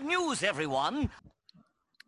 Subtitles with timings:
[0.00, 1.10] Good news, everyone.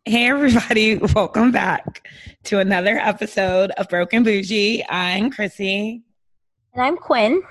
[0.03, 0.95] Hey, everybody.
[1.15, 2.07] Welcome back
[2.45, 4.83] to another episode of Broken Bougie.
[4.89, 6.01] I'm Chrissy.
[6.73, 7.43] And I'm Quinn.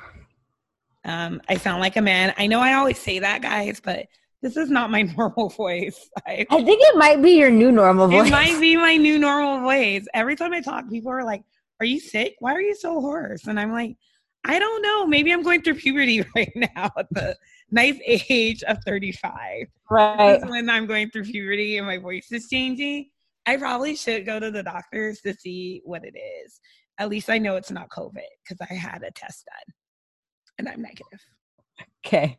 [1.04, 2.34] Um, I sound like a man.
[2.38, 4.06] I know I always say that, guys, but
[4.40, 6.10] this is not my normal voice.
[6.26, 8.26] I, I think it might be your new normal voice.
[8.26, 10.06] It might be my new normal voice.
[10.12, 11.44] Every time I talk, people are like,
[11.78, 12.34] Are you sick?
[12.40, 13.46] Why are you so hoarse?
[13.46, 13.96] And I'm like,
[14.44, 15.06] I don't know.
[15.06, 17.36] Maybe I'm going through puberty right now at the
[17.72, 19.66] nice age of 35.
[19.90, 20.40] Right.
[20.48, 23.10] when I'm going through puberty and my voice is changing.
[23.44, 26.60] I probably should go to the doctors to see what it is.
[26.98, 29.74] At least I know it's not COVID because I had a test done
[30.58, 31.20] and I'm negative.
[32.06, 32.38] Okay.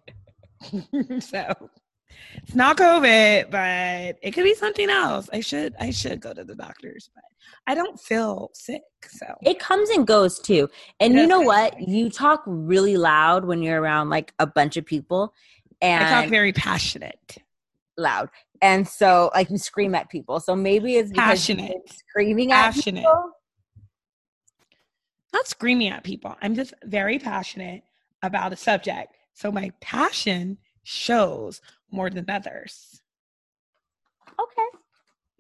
[1.20, 1.70] so
[2.44, 5.30] it's not COVID, but it could be something else.
[5.31, 7.23] I should I should go to the doctors, but
[7.67, 8.84] I don't feel sick.
[9.09, 10.70] So it comes and goes too.
[10.99, 11.80] And you know what?
[11.80, 15.34] You talk really loud when you're around like a bunch of people.
[15.81, 17.38] And I talk very passionate.
[17.98, 18.30] Loud.
[18.62, 20.40] And so like you scream at people.
[20.40, 21.91] So maybe it's passionate.
[22.10, 23.01] Screaming at passionate.
[23.01, 23.32] people.
[25.34, 26.35] Not screaming at people.
[26.41, 27.84] I'm just very passionate
[28.21, 29.16] about a subject.
[29.34, 33.01] So my passion shows more than others.
[34.39, 34.77] Okay.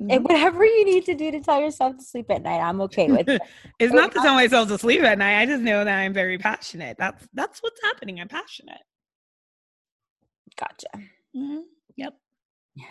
[0.01, 0.11] Mm-hmm.
[0.11, 3.11] And whatever you need to do to tell yourself to sleep at night, I'm okay
[3.11, 3.41] with it.
[3.79, 5.41] it's not to tell myself to sleep at night.
[5.41, 6.97] I just know that I'm very passionate.
[6.97, 8.19] That's that's what's happening.
[8.19, 8.81] I'm passionate.
[10.57, 10.87] Gotcha.
[11.35, 11.59] Mm-hmm.
[11.95, 12.13] Yep.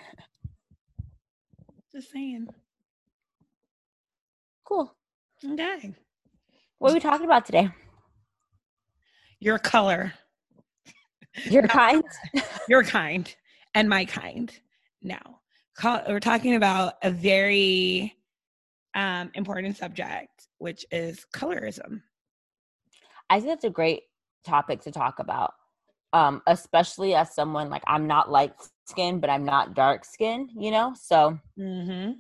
[1.92, 2.48] just saying.
[4.64, 4.94] Cool.
[5.44, 5.94] Okay.
[6.78, 7.68] What are we talking about today?
[9.38, 10.14] Your color.
[11.44, 12.02] Your kind?
[12.68, 13.34] Your kind
[13.74, 14.52] and my kind.
[15.02, 15.40] Now,
[16.08, 18.14] we're talking about a very
[18.94, 22.02] um, important subject, which is colorism.
[23.30, 24.02] I think that's a great
[24.44, 25.54] topic to talk about,
[26.12, 28.52] um, especially as someone like I'm not light
[28.86, 30.94] skin, but I'm not dark skin, you know.
[31.00, 32.12] So, mm-hmm.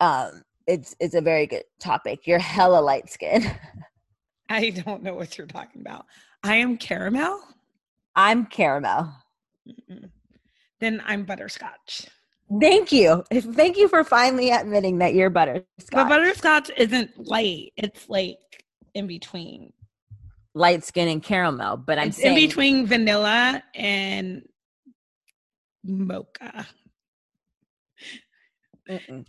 [0.00, 2.26] um, it's it's a very good topic.
[2.26, 3.50] You're hella light skin.
[4.48, 6.06] I don't know what you're talking about.
[6.42, 7.42] I am caramel.
[8.18, 9.12] I'm caramel.
[9.68, 10.10] Mm-mm.
[10.80, 12.08] Then I'm butterscotch.
[12.60, 13.22] Thank you.
[13.32, 15.66] Thank you for finally admitting that you're butterscotch.
[15.92, 17.72] But butterscotch isn't light.
[17.76, 18.38] It's like
[18.94, 19.72] in between.
[20.54, 21.76] Light skin and caramel.
[21.76, 24.42] But I'm it's saying in between vanilla and
[25.84, 26.66] mocha.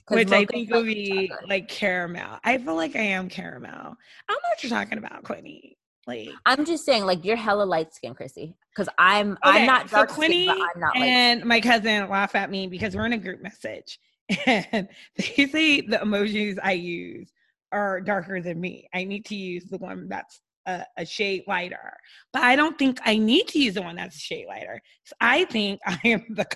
[0.08, 1.50] Which I think will be chocolate.
[1.50, 2.40] like caramel.
[2.44, 3.70] I feel like I am caramel.
[3.70, 5.78] I don't know what you're talking about, Quinny.
[6.08, 8.56] Like I'm just saying, like you're hella light skin, Chrissy.
[8.76, 10.96] Because I'm okay, I'm not dark so Quinny skin, but I'm not.
[10.98, 14.00] And my cousin laugh at me because we're in a group message,
[14.46, 14.88] and
[15.18, 17.32] they say the emojis I use
[17.72, 18.88] are darker than me.
[18.94, 21.94] I need to use the one that's a, a, shade lighter.
[22.34, 24.82] But I don't think I need to use the one that's a shade lighter.
[25.22, 26.48] I think I am the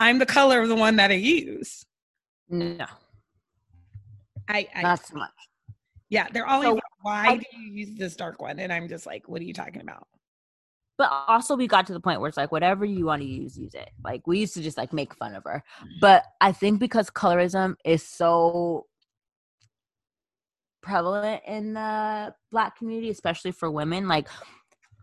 [0.00, 1.84] I'm the color of the one that I use.
[2.48, 2.86] No.
[4.48, 5.30] I, I not so much.
[6.08, 8.58] Yeah, they're always so, why I, do you use this dark one?
[8.58, 10.08] And I'm just like, what are you talking about?
[10.98, 13.56] But also we got to the point where it's like whatever you want to use,
[13.56, 13.90] use it.
[14.02, 15.62] Like we used to just like make fun of her.
[15.78, 15.98] Mm-hmm.
[16.00, 18.86] But I think because colorism is so
[20.82, 24.28] prevalent in the black community, especially for women, like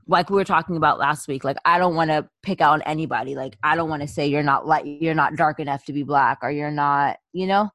[0.06, 3.36] like we were talking about last week like i don't want to pick out anybody
[3.36, 6.04] like i don't want to say you're not light you're not dark enough to be
[6.04, 7.70] black or you're not you know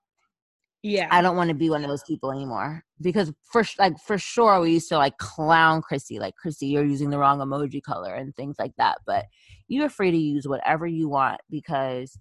[0.83, 4.19] yeah i don't want to be one of those people anymore because for like for
[4.19, 8.15] sure we used to like clown chrissy like chrissy you're using the wrong emoji color
[8.15, 9.25] and things like that but
[9.67, 12.19] you're free to use whatever you want because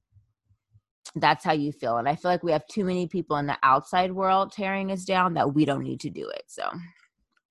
[1.16, 3.57] that's how you feel and i feel like we have too many people in the
[3.63, 6.63] outside world tearing us down that we don't need to do it so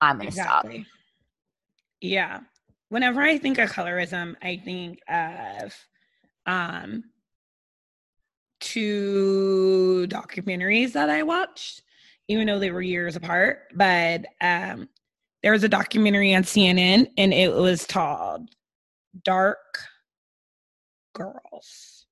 [0.01, 0.83] i'm gonna exactly.
[0.83, 0.97] stop
[2.01, 2.41] yeah.
[2.89, 5.75] Whenever I think of colorism, I think of
[6.45, 7.03] um
[8.59, 11.83] two documentaries that I watched,
[12.27, 13.71] even though they were years apart.
[13.73, 14.89] But um
[15.43, 18.49] there was a documentary on CNN and it was called
[19.23, 19.79] Dark
[21.13, 22.05] Girls.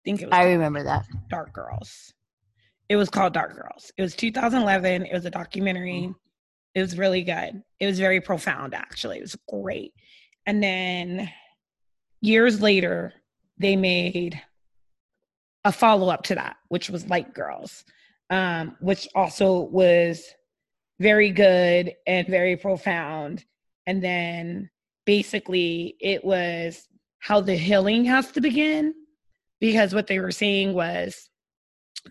[0.04, 1.06] think it was I remember that.
[1.28, 2.12] Dark Girls.
[2.88, 3.92] It was called Dark Girls.
[3.96, 5.06] It was 2011.
[5.06, 6.08] It was a documentary.
[6.08, 6.14] Mm.
[6.74, 7.62] It was really good.
[7.78, 9.18] It was very profound, actually.
[9.18, 9.92] It was great.
[10.46, 11.30] And then
[12.20, 13.12] years later,
[13.58, 14.40] they made
[15.64, 17.84] a follow up to that, which was Light Girls,
[18.30, 20.24] um, which also was
[20.98, 23.44] very good and very profound.
[23.86, 24.70] And then
[25.06, 26.86] basically, it was
[27.18, 28.94] how the healing has to begin
[29.60, 31.28] because what they were saying was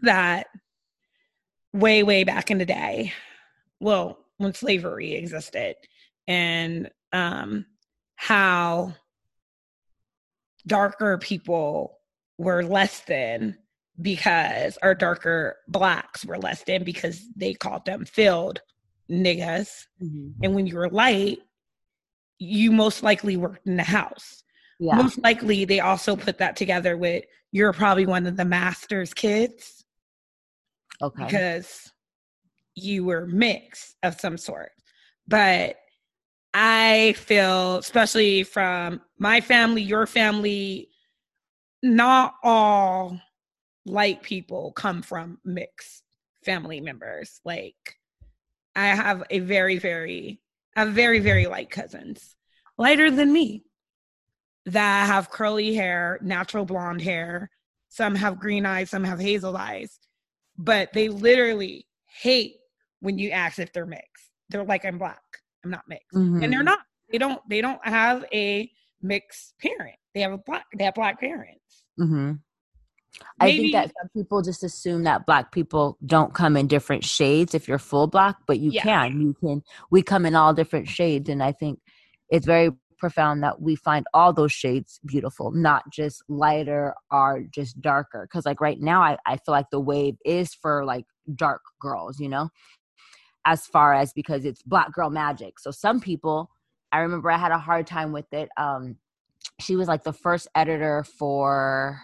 [0.03, 0.47] that
[1.73, 3.13] way, way back in the day,
[3.79, 5.75] well, when slavery existed
[6.27, 7.65] and um,
[8.15, 8.93] how
[10.67, 11.98] darker people
[12.39, 13.55] were less than
[14.01, 18.61] because our darker blacks were less than because they called them filled
[19.11, 19.85] niggas.
[20.01, 20.35] Mhm.
[20.41, 21.39] And when you were light,
[22.37, 24.41] you most likely worked in the house.
[24.79, 24.95] Yeah.
[24.95, 29.83] Most likely, they also put that together with you're probably one of the master's kids
[31.01, 31.25] Okay.
[31.25, 31.91] because
[32.75, 34.71] you were mixed of some sort.
[35.27, 35.75] But
[36.53, 40.89] I feel, especially from my family, your family,
[41.81, 43.19] not all
[43.85, 46.03] light people come from mixed
[46.43, 47.39] family members.
[47.43, 47.97] Like,
[48.75, 50.41] I have a very, very,
[50.75, 52.35] have very, very light cousins,
[52.77, 53.63] lighter than me,
[54.65, 57.49] that have curly hair, natural blonde hair.
[57.89, 59.99] Some have green eyes, some have hazel eyes,
[60.57, 62.57] but they literally hate
[62.99, 64.31] when you ask if they're mixed.
[64.49, 65.23] They're like, I'm black,
[65.63, 66.15] I'm not mixed.
[66.15, 66.65] And they're Mhm.
[66.65, 66.79] not.
[67.11, 68.71] They don't, they don't have a
[69.01, 69.98] mixed parent.
[70.13, 71.83] They have a black, they have black parents.
[71.99, 72.33] Mm-hmm.
[73.39, 77.03] I Maybe- think that some people just assume that black people don't come in different
[77.03, 78.83] shades if you're full black, but you Yeah.
[78.83, 79.19] can.
[79.21, 79.61] You can.
[79.91, 81.79] We come in all different shades, and I think
[82.29, 87.79] it's very profound that we find all those shades beautiful, not just lighter or just
[87.81, 88.27] darker.
[88.29, 92.19] Because like right now, I I feel like the wave is for like dark girls,
[92.19, 92.49] you know,
[93.45, 95.59] as far as because it's black girl magic.
[95.59, 96.51] So some people,
[96.91, 98.49] I remember I had a hard time with it.
[98.57, 98.97] Um,
[99.59, 101.99] she was like the first editor for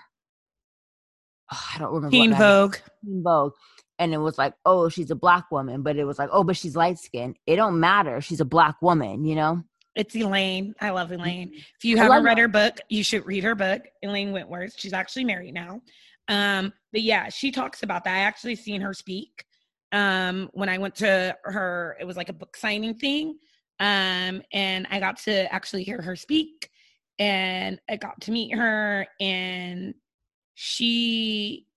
[1.51, 2.11] oh, I don't remember.
[2.11, 2.75] Teen Vogue.
[3.03, 3.53] Teen Vogue.
[3.97, 6.57] And it was like, oh, she's a black woman, but it was like, oh, but
[6.57, 7.37] she's light skinned.
[7.47, 8.19] It don't matter.
[8.19, 9.63] She's a black woman, you know.
[9.95, 10.75] It's Elaine.
[10.81, 11.53] I love Elaine.
[11.53, 14.73] If you I haven't read her book, you should read her book, Elaine Welteroth.
[14.75, 15.81] She's actually married now.
[16.27, 18.13] Um, but yeah, she talks about that.
[18.13, 19.45] I actually seen her speak
[19.93, 21.95] um, when I went to her.
[21.99, 23.37] It was like a book signing thing,
[23.79, 26.69] um, and I got to actually hear her speak,
[27.19, 29.93] and I got to meet her, and
[30.55, 31.67] she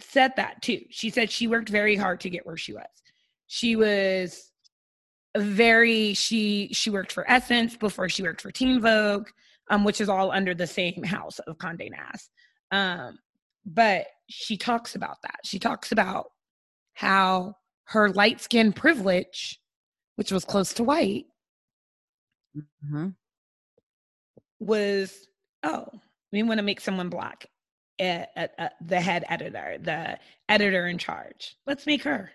[0.00, 0.82] said that too.
[0.90, 2.86] She said she worked very hard to get where she was.
[3.46, 4.50] She was
[5.36, 9.28] very she she worked for Essence before she worked for Teen Vogue,
[9.70, 12.30] um, which is all under the same house of Condé Nast.
[12.70, 13.18] Um,
[13.66, 15.40] but she talks about that.
[15.44, 16.26] She talks about
[16.94, 17.54] how
[17.84, 19.60] her light skin privilege,
[20.16, 21.26] which was close to white,
[22.88, 23.08] hmm
[24.68, 25.26] was
[25.64, 25.86] oh,
[26.32, 27.46] we want to make someone black.
[27.98, 30.16] eh, eh, eh, the head editor, the
[30.48, 31.56] editor in charge.
[31.66, 32.30] Let's make her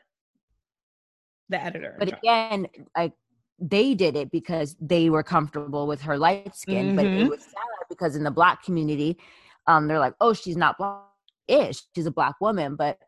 [1.49, 1.95] the editor.
[1.99, 3.13] But again, like
[3.59, 6.95] they did it because they were comfortable with her light skin.
[6.95, 7.29] But it Mhm.
[7.29, 9.17] was sad because in the black community,
[9.67, 11.03] um, they're like, oh, she's not black.
[11.47, 12.75] Ish, she's a black woman.
[12.75, 12.99] But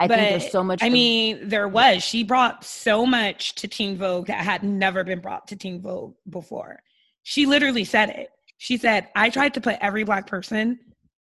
[0.00, 0.82] I think there's so much.
[0.82, 2.02] I mean, there was.
[2.02, 6.16] She brought so much to Teen Vogue that had never been brought to Teen Vogue
[6.28, 6.82] before.
[7.22, 8.30] She literally said it.
[8.58, 10.78] She said, I tried to put every black person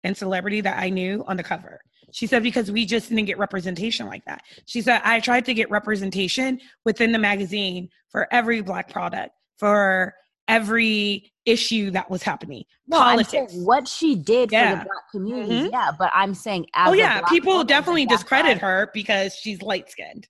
[0.05, 1.81] and celebrity that I knew on the cover.
[2.12, 4.43] She said, because we just didn't get representation like that.
[4.67, 10.15] She said, I tried to get representation within the magazine for every black product, for
[10.49, 12.65] every issue that was happening.
[12.91, 13.55] politics.
[13.55, 15.53] what she did for the black community.
[15.53, 15.71] Mhm.
[15.71, 20.27] Yeah, but I'm saying Oh yeah, people definitely discredit her because she's light skinned.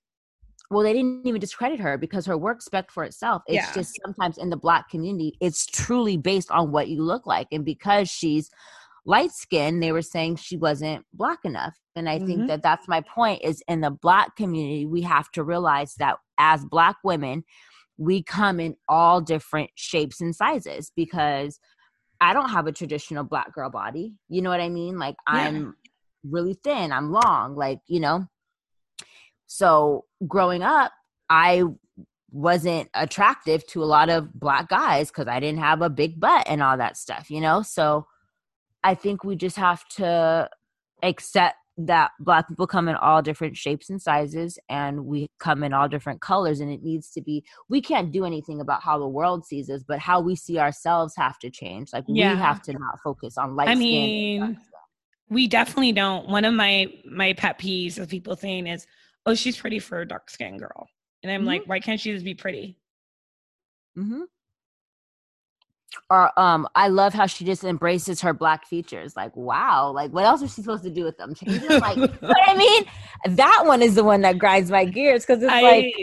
[0.71, 3.73] Well they didn't even discredit her because her work spec for itself it's Yeah.
[3.73, 7.63] just sometimes in the black community it's truly based on what you look like and
[7.65, 8.49] because she's
[9.05, 12.25] light skinned they were saying she wasn't black enough and i Mhm.
[12.27, 16.17] think that that's my point is in the black community we have to realize that
[16.37, 17.43] as black women
[17.97, 21.59] we come in all different shapes and sizes because
[22.21, 25.39] i don't have a traditional black girl body you know what i mean like Yeah.
[25.47, 25.75] i'm
[26.23, 28.27] really thin i'm long like you know
[29.51, 30.93] so growing up,
[31.29, 31.63] I
[32.31, 36.45] wasn't attractive to a lot of black guys because I didn't have a big butt
[36.47, 37.61] and all that stuff, you know?
[37.61, 38.07] So
[38.81, 40.49] I think we just have to
[41.03, 45.73] accept that black people come in all different shapes and sizes and we come in
[45.73, 49.07] all different colors and it needs to be we can't do anything about how the
[49.07, 52.33] world sees us but how we see ourselves have to change like Yeah.
[52.33, 54.59] we have to not focus on light I mean,
[55.31, 56.27] we definitely don't.
[56.27, 58.85] One of my my pet peeves of people saying is,
[59.25, 60.87] "Oh, she's pretty for a dark skinned girl,"
[61.23, 61.47] and I'm Mhm.
[61.47, 62.77] like, "Why can't she just be pretty?"
[63.97, 64.21] Mm-hmm.
[66.09, 69.15] Or um, I love how she just embraces her black features.
[69.15, 71.35] Like, wow, like what else is she supposed to do with them?
[71.35, 71.79] Change them?
[71.81, 72.85] Like, what I mean?
[73.27, 75.95] That one is the one that grinds my gears because it's I like,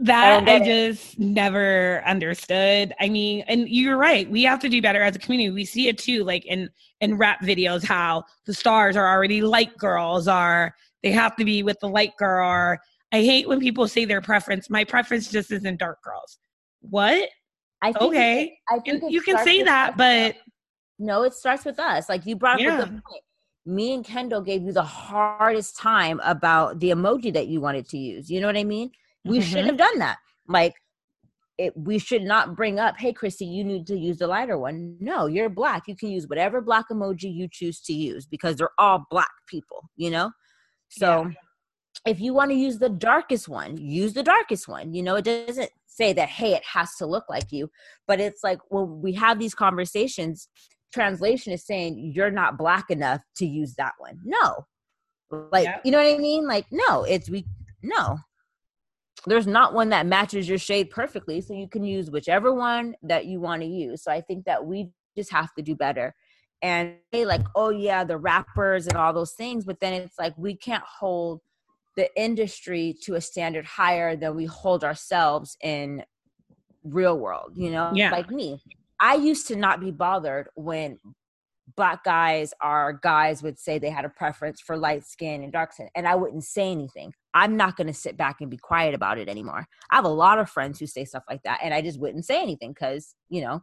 [0.00, 2.92] that I, get just never understood.
[3.00, 4.28] I mean, and you're right.
[4.30, 5.50] We have to do better as a community.
[5.50, 6.68] We see it too, like in
[7.00, 10.74] in rap videos, how the stars are already light girls are.
[11.02, 12.48] They have to be with the light girl.
[12.48, 12.78] Or
[13.12, 14.70] I hate when people say their preference.
[14.70, 16.38] My preference just isn't dark girls.
[16.80, 17.28] What?
[17.82, 20.36] I think it- Okay, I think you can say that, but
[20.98, 22.08] no, it starts with us.
[22.08, 22.78] Like you brought up Yeah.
[22.78, 23.24] good point.
[23.64, 27.96] me and Kendall gave you the hardest time about the emoji that you wanted to
[27.96, 28.28] use.
[28.28, 28.90] You know what I mean?
[29.24, 29.48] We mm-hmm.
[29.48, 30.18] should have done that.
[30.48, 30.74] Like,
[31.58, 34.96] it, we should not bring up, hey, Christy, you need to use the lighter one.
[34.98, 35.86] No, you're black.
[35.86, 39.88] You can use whatever black emoji you choose to use because they're all black people,
[39.96, 40.32] you know?
[40.92, 42.10] So yeah.
[42.10, 44.92] if you want to use the darkest one, use the darkest one.
[44.92, 47.70] You know, it doesn't say that, hey, it has to look like you,
[48.06, 50.48] but it's like when we have these conversations,
[50.92, 54.18] translation is saying you're not black enough to use that one.
[54.24, 54.66] No.
[55.50, 55.80] Like, yeah.
[55.84, 56.46] you know what I mean?
[56.46, 57.46] Like, no, it's we,
[57.82, 58.18] no
[59.26, 63.26] there's not one that matches your shade perfectly so you can use whichever one that
[63.26, 66.14] you want to use so i think that we just have to do better
[66.62, 70.32] and they like oh yeah the rappers and all those things but then it's like
[70.38, 71.40] we can't hold
[71.96, 76.02] the industry to a standard higher than we hold ourselves in
[76.84, 78.10] real world you know yeah.
[78.10, 78.60] like me.
[79.00, 80.98] I used to not be bothered when
[81.76, 85.72] black guys are guys would say they had a preference for light skin and dark
[85.72, 87.12] skin and i wouldn't say anything.
[87.34, 89.66] I'm not going to sit back and be quiet about it anymore.
[89.90, 92.24] I have a lot of friends who say stuff like that and i just wouldn't
[92.24, 93.62] say anything because you know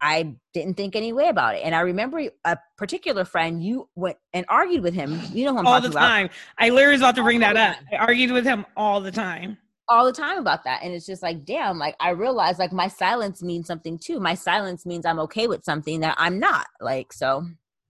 [0.00, 1.60] i didn't think any way about it.
[1.64, 5.20] And i remember a particular friend you went and argued with him.
[5.32, 6.26] You know who I'm all the time.
[6.26, 6.36] About.
[6.58, 7.76] i literally was about to bring that up.
[7.92, 9.58] I argued with him all the time.
[9.88, 10.82] All the time about that.
[10.82, 14.20] And it's just like damn like i realize like my silence means something too.
[14.20, 17.46] My silence means i'm okay with something that i'm not like so.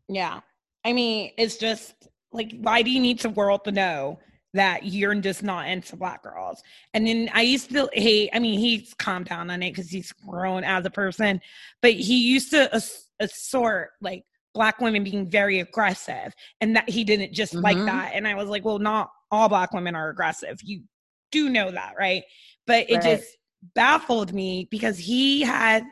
[0.09, 0.40] Yeah.
[0.85, 4.19] I mean it's just like why do you need the world to know
[4.52, 6.62] that you're just not into black girls
[6.95, 10.12] and then i used to hate i mean he's calmed down on it because he's
[10.12, 11.40] grown as a person
[11.83, 17.04] but he used to ass- assort like black women being very aggressive and that he
[17.04, 17.62] didn't just mm-hmm.
[17.62, 20.83] like that and i was like well not all black women are aggressive you
[21.30, 22.25] do know that, right?
[22.66, 23.02] But it right.
[23.02, 23.37] just
[23.75, 25.85] baffled me because he had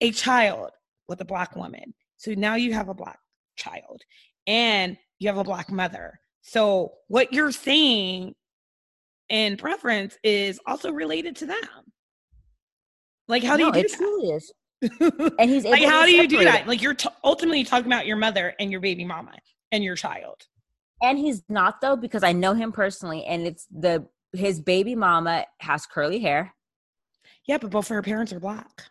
[0.00, 0.70] a child
[1.08, 1.94] with a black woman.
[2.16, 3.18] So now you have a black
[3.56, 4.02] child
[4.46, 6.18] and you have a black mother.
[6.46, 8.34] So what you're saying
[9.28, 11.58] in preference is also related to them.
[13.26, 13.98] Like how do no, you do it that?
[13.98, 14.52] Truly is.
[15.40, 16.62] and he's like, how do you do that?
[16.62, 16.66] It.
[16.68, 19.32] Like you're t- ultimately talking about your mother and your baby mama
[19.72, 20.46] and your child.
[21.02, 25.46] And he's not though because I know him personally, and it's the his baby mama
[25.58, 26.54] has curly hair.
[27.48, 28.84] Yeah, but both of her parents are black.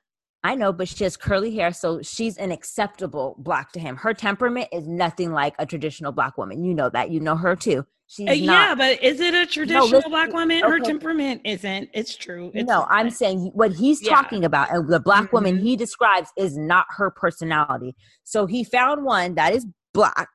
[0.45, 3.95] I know, but she has curly hair, so she's an acceptable black to him.
[3.95, 6.63] Her temperament is nothing like a traditional black woman.
[6.63, 7.09] You know that.
[7.09, 7.83] You know her too.
[8.05, 10.63] She's uh, yeah, but is it a traditional no, black woman?
[10.63, 10.71] Okay.
[10.71, 11.89] Her temperament isn't.
[11.93, 12.51] It's true.
[12.53, 14.13] It's no, I'm saying what he's yeah.
[14.13, 15.35] talking about, and the black mm-hmm.
[15.37, 17.95] woman he describes is not her personality.
[18.23, 20.29] So he found one that is black.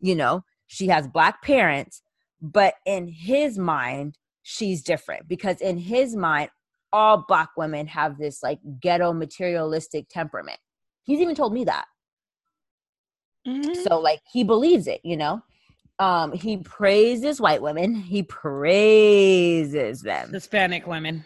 [0.00, 2.00] You know, she has black parents,
[2.40, 6.48] but in his mind, she's different because in his mind
[6.92, 10.58] all black women have this like ghetto materialistic temperament
[11.04, 11.84] he's even told me that
[13.46, 13.74] mm-hmm.
[13.82, 15.42] so like he believes it you know
[15.98, 21.24] um he praises white women he praises them hispanic women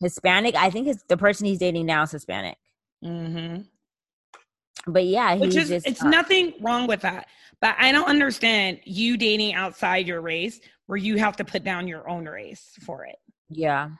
[0.00, 2.56] hispanic i think it's the person he's dating now is hispanic
[3.04, 3.62] mm-hmm.
[4.86, 7.26] but yeah which is just, it's uh, nothing wrong with that
[7.60, 11.86] but i don't understand you dating outside your race where you have to put down
[11.86, 13.16] your own race for it.
[13.50, 13.90] Yeah.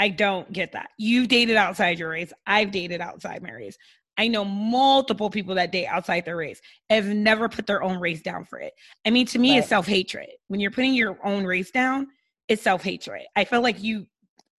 [0.00, 0.88] I don't get that.
[0.96, 2.32] You've dated outside your race.
[2.46, 3.76] I've dated outside my race.
[4.16, 8.22] I know multiple people that date outside their race have never put their own race
[8.22, 8.72] down for it.
[9.06, 9.58] I mean, to me, right.
[9.58, 10.30] it's self hatred.
[10.48, 12.08] When you're putting your own race down,
[12.48, 13.22] it's self hatred.
[13.36, 14.06] I feel like you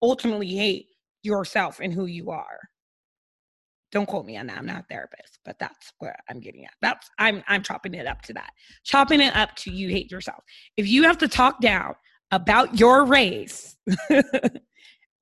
[0.04, 0.88] ultimately hate
[1.24, 2.60] yourself and who you are.
[3.92, 4.60] Don't quote me on that.
[4.60, 6.74] I'm not a therapist, but that's what I'm getting at.
[6.84, 8.52] That's I'm I'm chopping it up to that.
[8.84, 10.44] Chopping it up to you hate yourself.
[10.78, 11.96] If you have to talk down
[12.30, 13.76] about your race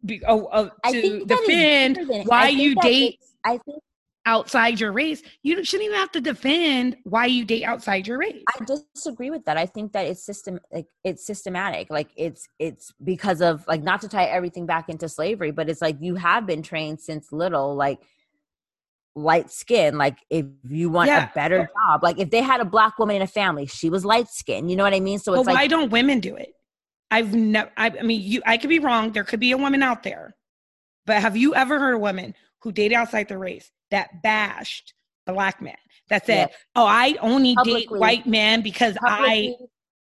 [0.06, 3.82] be, oh, oh, to defend why you date I think
[4.26, 8.44] outside your race, you shouldn't even have to defend why you date outside your race.
[8.48, 8.64] I
[8.94, 9.58] disagree with that.
[9.58, 11.90] I think that it's system like it's systematic.
[11.90, 15.82] Like it's it's because of like not to tie everything back into slavery, but it's
[15.82, 18.00] like you have been trained since little like
[19.16, 21.30] light skin like if you want yeah.
[21.30, 24.06] a better job like if they had a black woman in a family she was
[24.06, 26.36] light skin you know what i mean so it's well, like why don't women do
[26.36, 26.54] it
[27.12, 29.84] i've never I, I mean you i could be wrong there could be a woman
[29.84, 30.36] out there
[31.06, 34.94] but have you ever heard a woman who dated outside the race that bashed
[35.26, 35.76] black men
[36.10, 39.66] that said oh i only publicly, date white men because publicly, i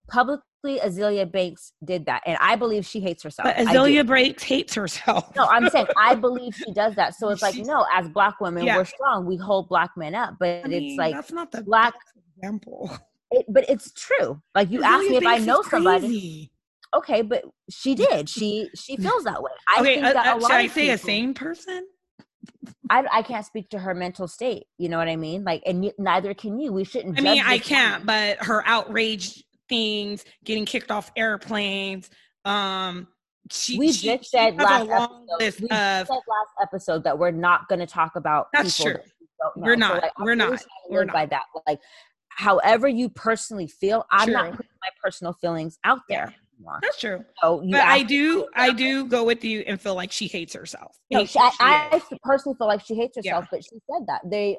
[0.09, 3.45] publicly Azealia Banks did that, and I believe she hates herself.
[3.45, 5.35] But Azealia Banks hates herself.
[5.35, 7.15] no, I'm saying I believe she does that.
[7.15, 8.77] So it's like, no, as black women, yeah.
[8.77, 9.25] we're strong.
[9.25, 11.93] We hold black men up, but I mean, it's like that's not the black
[12.37, 12.91] example.
[13.31, 14.41] It, but it's true.
[14.53, 16.51] Like you asked me if I know somebody.
[16.93, 18.29] Okay, but she did.
[18.29, 19.51] She she feels that way.
[19.67, 21.87] I okay, think that uh, a lot should I say people, a sane person?
[22.89, 24.65] I, I can't speak to her mental state.
[24.77, 25.43] You know what I mean?
[25.43, 26.73] Like, and neither can you.
[26.73, 27.17] We shouldn't.
[27.17, 28.35] I mean, I can't, woman.
[28.39, 32.09] but her outrage things, getting kicked off airplanes,
[32.43, 33.07] um,
[33.49, 35.61] she we she, just said last episode.
[35.61, 38.47] We of said last episode that we're not going to talk about.
[38.53, 38.93] That's true.
[38.93, 39.03] that.
[39.55, 40.01] We're So, not.
[40.03, 40.65] like, We're really not.
[40.89, 41.43] We're live by that.
[41.67, 41.79] Like,
[42.29, 46.29] however you personally feel, I'm not putting my personal feelings out Yeah.
[46.61, 46.79] Anymore.
[46.81, 47.23] that's true.
[47.41, 50.97] So But I do, I do go with you and feel like she hates herself.
[51.11, 53.33] No, she, I, I personally feel like she hates Yeah.
[53.33, 54.57] herself, but she said that they,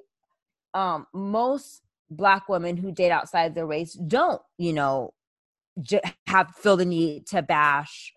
[0.74, 5.12] um, most black women who date outside their race don't, you know,
[5.80, 8.12] j- have feel the need to bash,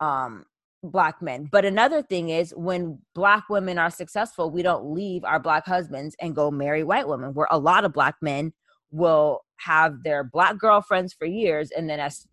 [0.00, 0.44] um,
[0.82, 1.48] black men.
[1.50, 6.16] But another thing is when black women are successful, we don't leave our black husbands
[6.20, 7.34] and go marry white women.
[7.34, 8.52] Where a lot of black men
[8.90, 12.26] will have their black girlfriends for years, and then as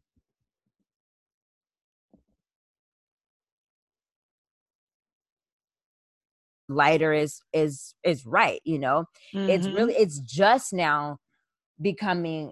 [6.69, 9.05] lighter is is is right you know
[9.47, 9.75] it's Mhm.
[9.75, 11.17] really it's just now
[11.81, 12.51] becoming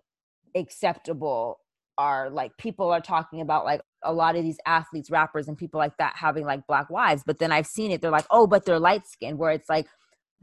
[0.55, 1.59] acceptable
[1.97, 5.77] are like people are talking about like a lot of these athletes rappers and people
[5.77, 8.65] like that having like black wives but then i've seen it they're like oh but
[8.65, 9.87] they're light skinned where it's like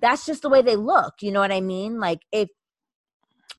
[0.01, 2.49] that's just the way they look you know what i mean like if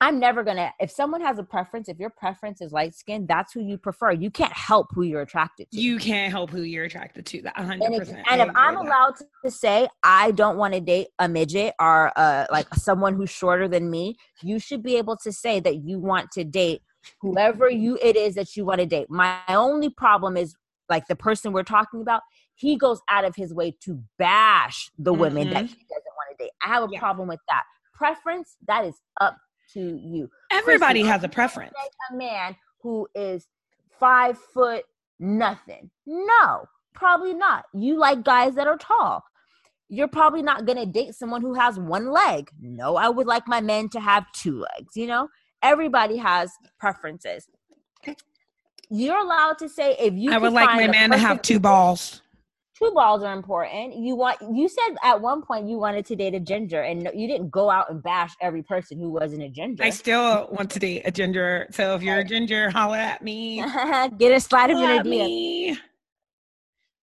[0.00, 3.52] i'm never gonna if someone has a preference if your preference is light skin, that's
[3.52, 6.84] who you prefer you can't help who you're attracted to You can't help who you're
[6.84, 7.42] attracted to.
[7.42, 7.84] That 100.
[7.84, 11.28] and if, and if I'm allowed to, to say I don't want to date a
[11.28, 15.60] midget or uh, like someone who's shorter than me, you should be able to say
[15.60, 16.82] that you want to date
[17.20, 19.06] whoever you it is that you want to date.
[19.10, 20.54] My only problem is
[20.88, 22.22] like the person we're talking about.
[22.54, 25.68] He goes out of his way to bash the women that Mhm.
[25.68, 26.52] he doesn't want to date.
[26.64, 27.00] I have a Yeah.
[27.00, 27.64] problem with that.
[27.94, 29.36] Preference that is up
[29.72, 30.28] to you.
[30.50, 31.72] everybody has a preference.
[32.10, 33.46] a man who is
[33.98, 34.84] five foot
[35.18, 35.90] nothing.
[36.06, 37.64] No, probably not.
[37.74, 39.24] You like guys that are tall.
[39.88, 42.50] You're probably not going to date someone who has one leg.
[42.60, 45.28] No, I would like my men to have two legs, you know?
[45.62, 47.46] Everybody has preferences.
[48.90, 52.20] You're allowed to say if you I would like my man to have two balls.
[52.76, 53.94] Two balls are important.
[53.96, 57.28] You want you said at one point you wanted to date a ginger and you
[57.28, 59.84] didn't go out and bash every person who wasn't a ginger.
[59.84, 61.68] I still want to date a ginger.
[61.70, 63.58] So if you're a ginger, holla at me.
[64.18, 65.10] Get a slide of Holla your at DM.
[65.10, 65.78] me.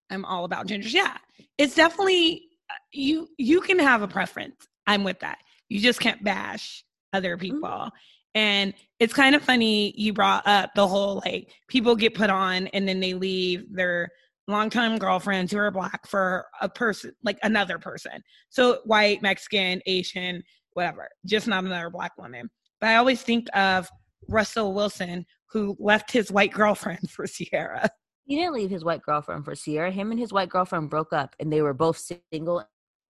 [0.09, 0.91] I'm all about gingers.
[0.93, 1.15] Yeah,
[1.57, 3.29] it's definitely uh, you.
[3.37, 4.67] You can have a preference.
[4.87, 5.37] I'm with that.
[5.69, 7.41] You just can't bash other Mm-hmm.
[7.55, 7.89] people.
[8.35, 12.67] And it's kind of funny you brought up the whole like people get put on
[12.67, 14.09] and then they leave their
[14.47, 18.23] longtime girlfriends who are black for a person like another person.
[18.49, 22.49] So white, Mexican, Asian, whatever, just not another black woman.
[22.79, 23.89] But I always think of
[24.27, 27.89] Russell Wilson who left his white girlfriend for Ciara.
[28.25, 29.91] He didn't leave his white girlfriend for Ciara.
[29.91, 31.97] Him and his white girlfriend broke up and they were both
[32.31, 32.63] single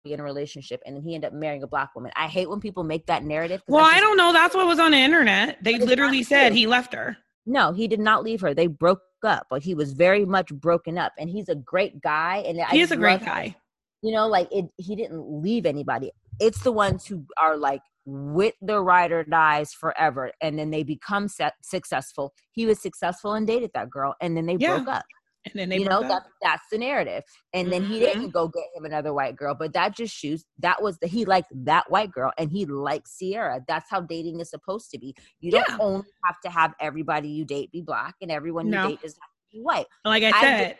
[0.04, 2.12] in a relationship and then he ended up marrying a black woman.
[2.14, 3.62] I hate when people make that narrative.
[3.66, 4.32] Well, I just- don't know.
[4.32, 5.62] That's what was on the internet.
[5.62, 6.56] They literally said true.
[6.56, 7.16] he left her.
[7.46, 8.52] No, he did not leave her.
[8.54, 12.44] They broke up, but he was very much broken up and he's a great guy
[12.46, 13.26] and I He is a great love him.
[13.28, 13.56] guy.
[14.02, 16.10] You know, like it he didn't leave anybody.
[16.40, 20.82] It's the ones who are like with the ride or dies forever and then they
[20.82, 22.32] become se- successful.
[22.52, 24.76] He was successful and dated that girl and then they Yeah.
[24.76, 25.04] broke up.
[25.52, 27.22] And then they you know that that's the narrative
[27.54, 28.04] and then he Mhm.
[28.04, 31.24] didn't go get him another white girl but that just shows that was the he
[31.24, 35.14] liked that white girl and he liked ciara that's how dating is supposed to be
[35.40, 35.76] you don't Yeah.
[35.80, 39.30] only have to have everybody you date be black and everyone you date doesn't have
[39.52, 40.78] to be white like I I said,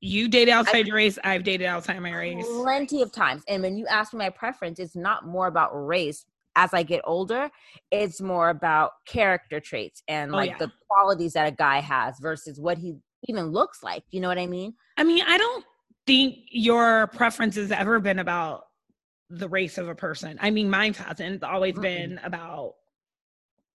[0.00, 1.18] you dated outside your race.
[1.24, 2.46] I've dated outside my race.
[2.62, 6.24] plenty of times and when you ask me my preference it's not more about race
[6.56, 7.50] as i get older
[7.90, 10.58] it's more about character traits and Oh, like yeah.
[10.58, 12.94] the qualities that a guy has versus what he
[13.28, 15.64] even looks like you know what i mean I mean, I don't
[16.08, 18.64] think your preference has ever been about
[19.30, 20.36] the race of a person.
[20.42, 21.36] I mean, mine hasn't.
[21.36, 21.82] It's always Mm-mm.
[21.82, 22.74] been about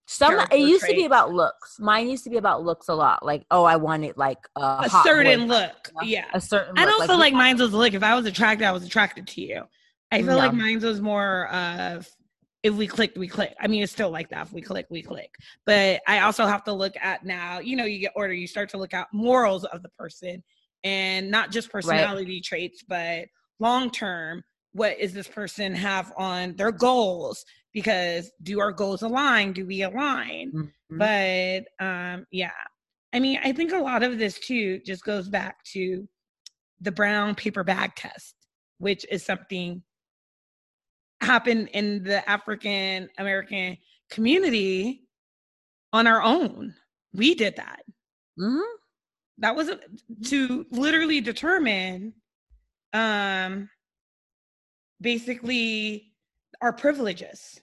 [0.06, 1.78] Some it used to be about looks.
[1.80, 3.26] Mine used to be about looks a lot.
[3.26, 5.92] Like, oh, I wanted like a, a certain boy, look.
[6.04, 6.26] Yeah.
[6.34, 6.78] a certain.
[6.78, 7.94] I don't feel like mine's was a look.
[7.94, 9.63] If I was attracted, I was attracted to you.
[10.12, 10.62] I feel like No.
[10.62, 12.06] mine's was more of
[12.63, 13.54] if we clicked, we click.
[13.60, 14.47] I mean, it's still like that.
[14.47, 15.36] If we click, we click.
[15.65, 18.69] But I also have to look at now, you know, you get order, you start
[18.69, 20.41] to look at morals of the person
[20.86, 23.26] and not just personality traits, but
[23.60, 27.45] long term, what is this person have on their goals?
[27.73, 29.52] Because do our goals align?
[29.54, 30.52] Do we align?
[30.52, 30.69] Mhm.
[31.80, 32.52] but um yeah
[33.13, 36.08] i mean i think a lot of this too just goes back to
[36.82, 38.36] the brown paper bag test
[38.78, 39.82] which is something
[41.24, 43.78] happened in the african american
[44.10, 45.08] community
[45.94, 46.74] on our own
[47.14, 47.84] we did that
[48.40, 48.64] Mhm.
[49.40, 49.70] that was
[50.26, 52.14] to literally determine
[52.94, 53.70] um
[55.02, 56.14] basically
[56.62, 57.60] our privileges.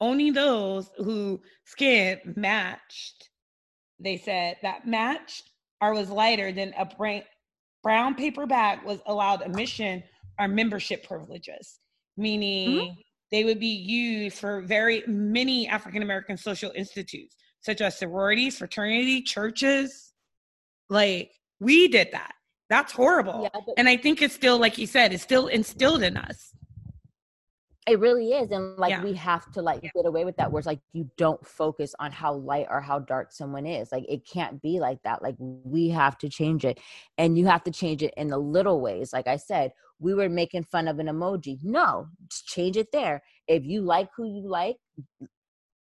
[0.00, 3.30] Only those who skin matched,
[3.98, 6.88] they said that matched or was lighter than a
[7.82, 10.02] brown paper bag was allowed admission
[10.38, 11.78] or membership privileges,
[12.16, 13.00] meaning mm-hmm.
[13.30, 19.22] they would be used for very many African American social institutes, such as sororities, fraternity,
[19.22, 20.12] churches.
[20.88, 22.32] Like we did that.
[22.68, 23.42] That's horrible.
[23.42, 26.54] Yeah, but- and I think it's still, like you said, it's still instilled in us.
[27.86, 28.50] It really is.
[28.52, 29.02] And like yeah.
[29.02, 29.90] we have to like yeah.
[29.94, 33.00] get away with that where it's like you don't focus on how light or how
[33.00, 33.90] dark someone is.
[33.90, 35.20] Like it can't be like that.
[35.20, 36.78] Like we have to change it.
[37.18, 39.12] And you have to change it in the little ways.
[39.12, 41.58] Like I said, we were making fun of an emoji.
[41.62, 43.22] No, just change it there.
[43.48, 44.76] If you like who you like,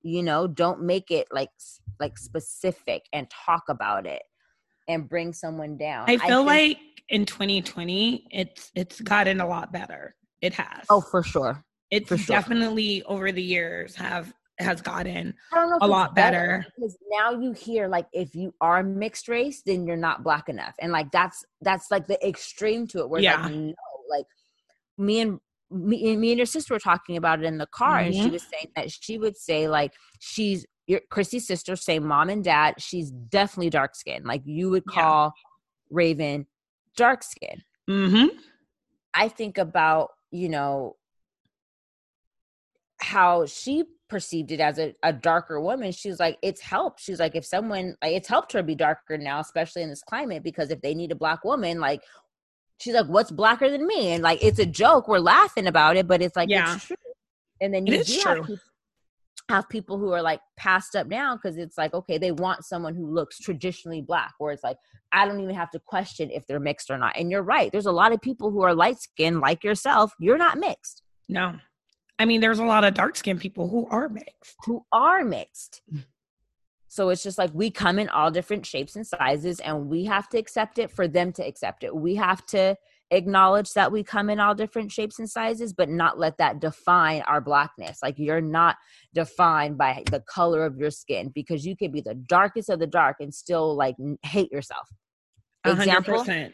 [0.03, 1.51] you know, don't make it like
[2.01, 4.23] like specific and talk about it
[4.89, 6.09] and bring someone down.
[6.09, 10.15] I feel I think- like in 2020 it's it's gotten a lot better.
[10.41, 10.87] It has.
[10.89, 12.19] Oh, for sure it's sure.
[12.27, 15.33] definitely over the years have has gotten
[15.81, 16.65] a lot better.
[16.65, 20.49] better because now you hear like if you are mixed race then you're not black
[20.49, 23.41] enough and like that's that's like the extreme to it where yeah.
[23.41, 23.75] like no
[24.11, 24.27] like
[24.97, 25.41] me and
[25.71, 28.33] me, me and your sister were talking about it in the car and she mm-hmm.
[28.33, 32.75] was saying that she would say like she's your Chrissy's sister same mom and dad
[32.79, 35.31] she's definitely dark skinned like you would call yeah.
[35.91, 36.47] Raven
[36.97, 38.37] dark skin mm-hmm.
[39.13, 40.97] I think about you know
[43.01, 47.37] how she perceived it as a, a darker woman she's like it's helped she's like
[47.37, 50.81] if someone like it's helped her be darker now especially in this climate because if
[50.81, 52.03] they need a black woman like
[52.79, 54.13] she's like what's blacker than me?
[54.13, 55.09] And like it's a joke.
[55.09, 56.75] We're laughing about it but it's like yeah.
[56.75, 56.97] it's true.
[57.61, 58.57] And then you do have people,
[59.49, 62.95] have people who are like passed up now because it's like okay they want someone
[62.95, 64.77] who looks traditionally black where it's like
[65.13, 67.17] i don't even have to question if they're mixed or not.
[67.17, 67.71] And you're right.
[67.73, 70.13] There's a lot of people who are light skinned like yourself.
[70.19, 71.03] You're not mixed.
[71.29, 71.55] No.
[72.19, 74.57] I mean, there's a lot of dark skinned people who are mixed.
[74.67, 75.83] Who are mixed.
[75.93, 76.05] Mm.
[76.89, 80.29] So it's just like we come in all different shapes and sizes, and we have
[80.31, 81.95] to accept it for them to accept it.
[81.95, 82.77] We have to
[83.11, 87.23] acknowledge that we come in all different shapes and sizes, but not let that define
[87.23, 87.99] our blackness.
[88.03, 88.77] Like you're not
[89.15, 92.87] defined by the color of your skin because you can be the darkest of the
[92.87, 94.89] dark and still like hate yourself.
[95.65, 96.53] Example, 100%.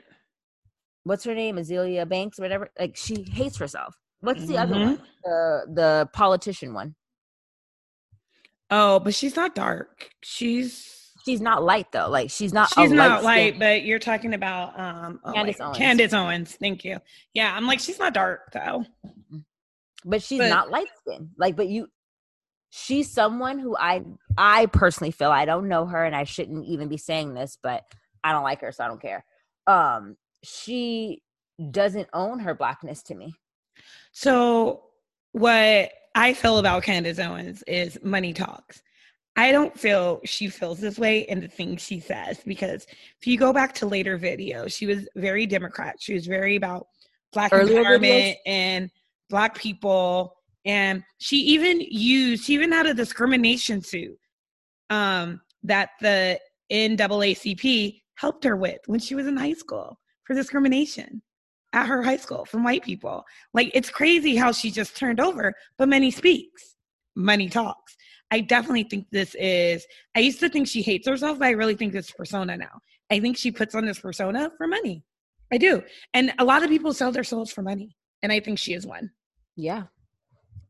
[1.05, 1.57] what's her name?
[1.57, 2.69] Azealia Banks, whatever.
[2.79, 3.95] Like she hates herself.
[4.21, 4.73] What's the mm-hmm.
[4.73, 4.99] other one?
[5.23, 6.95] The the politician one.
[8.71, 10.11] Oh, but she's not dark.
[10.23, 12.09] She's she's not light though.
[12.09, 12.71] Like she's not.
[12.75, 15.79] She's not light, but you're talking about um oh, Candace Owens.
[15.79, 16.57] Candace Owens.
[16.57, 16.99] Thank you.
[17.33, 18.85] Yeah, I'm like she's not dark though.
[20.05, 21.31] But she's but, not light skinned.
[21.39, 21.89] Like, but you,
[22.71, 24.03] she's someone who I
[24.37, 27.83] I personally feel I don't know her, and I shouldn't even be saying this, but
[28.23, 29.25] I don't like her, so I don't care.
[29.67, 31.23] Um, she
[31.71, 33.35] doesn't own her blackness to me.
[34.13, 34.85] So
[35.33, 38.83] what I feel about Candace Owens is money talks.
[39.37, 42.87] I don't feel she feels this way in the things she says because
[43.21, 45.97] if you go back to later videos, she was very Democrat.
[45.99, 46.87] She was very about
[47.33, 48.37] black Earlier empowerment videos?
[48.47, 48.91] and
[49.29, 50.37] black people.
[50.65, 54.17] And she even used, she even had a discrimination suit
[54.91, 56.39] um, that the
[56.71, 61.21] NAACP helped her with when she was in high school for discrimination
[61.75, 63.25] at her high school from white people.
[63.53, 66.77] Like it's crazy how she just turned over, but money speaks,
[67.17, 67.97] money talks.
[68.31, 71.75] I definitely think this is, I used to think she hates herself, but I really
[71.75, 72.81] think this persona now.
[73.11, 75.05] I think she puts on this persona for money.
[75.53, 75.83] I do.
[76.15, 77.97] And a lot of people sell their souls for money.
[78.23, 79.11] And I think she is one.
[79.57, 79.85] Yeah.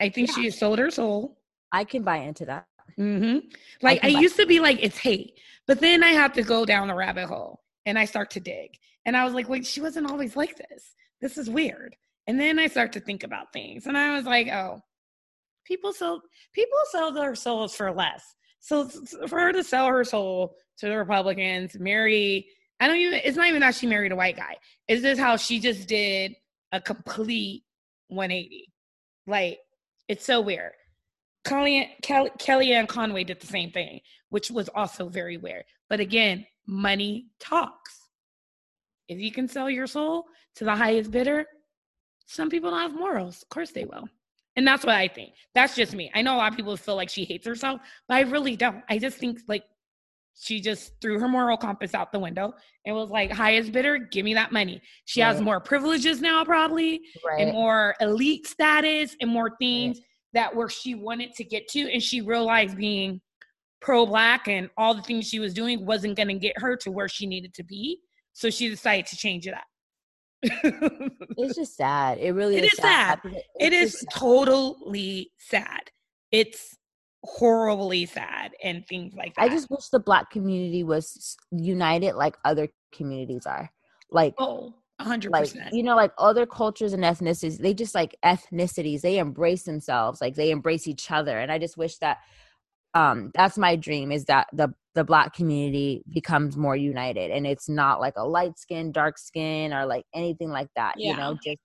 [0.00, 0.34] I think yeah.
[0.34, 1.38] she has sold her soul.
[1.70, 2.66] I can buy into that.
[2.98, 3.46] Mm-hmm.
[3.82, 5.38] Like I, I used to be like, it's hate.
[5.66, 8.76] But then I have to go down the rabbit hole and I start to dig.
[9.06, 10.94] And I was like, wait, she wasn't always like this.
[11.20, 11.96] This is weird.
[12.26, 13.86] And then I start to think about things.
[13.86, 14.80] And I was like, oh,
[15.64, 16.22] people sell
[16.54, 18.34] people sell their souls for less.
[18.60, 18.88] So
[19.28, 22.48] for her to sell her soul to the Republicans, marry,
[22.80, 24.56] I don't even it's not even that she married a white guy.
[24.88, 26.34] Is this how she just did
[26.72, 27.64] a complete
[28.08, 28.72] 180?
[29.26, 29.58] Like,
[30.08, 30.72] it's so weird.
[31.44, 35.64] Kelly, Kelly, Kellyanne Conway did the same thing, which was also very weird.
[35.88, 38.00] But again, money talks.
[39.08, 40.24] If you can sell your soul
[40.56, 41.46] to the highest bidder,
[42.26, 43.42] some people don't have morals.
[43.42, 44.08] Of course they will.
[44.56, 45.34] And that's what I think.
[45.54, 46.10] That's just me.
[46.14, 48.82] I know a lot of people feel like she hates herself, but I really don't.
[48.88, 49.64] I just think like
[50.40, 54.24] she just threw her moral compass out the window and was like, highest bidder, give
[54.24, 54.80] me that money.
[55.04, 55.28] She right.
[55.28, 57.40] has more privileges now, probably, right.
[57.42, 60.04] and more elite status and more things right.
[60.34, 61.92] that where she wanted to get to.
[61.92, 63.20] And she realized being
[63.80, 66.90] pro black and all the things she was doing wasn't going to get her to
[66.90, 68.00] where she needed to be.
[68.34, 69.64] So she decided to change it up.
[71.38, 72.18] it's just sad.
[72.18, 73.20] It really It is is sad.
[73.24, 74.08] It's it sad.
[74.12, 75.90] totally sad.
[76.30, 76.76] It's
[77.22, 79.42] horribly sad and things like that.
[79.42, 83.70] I just wish the black community was united like other communities are.
[84.10, 85.74] Like oh, hundred like percent.
[85.74, 90.34] you know like other cultures and ethnicities they just like ethnicities they embrace themselves like
[90.34, 92.18] they embrace each other and i just wish that
[92.94, 97.68] um that's my dream is that the the black community becomes more united and it's
[97.68, 101.58] not like a light skin dark skin or like anything like that you know just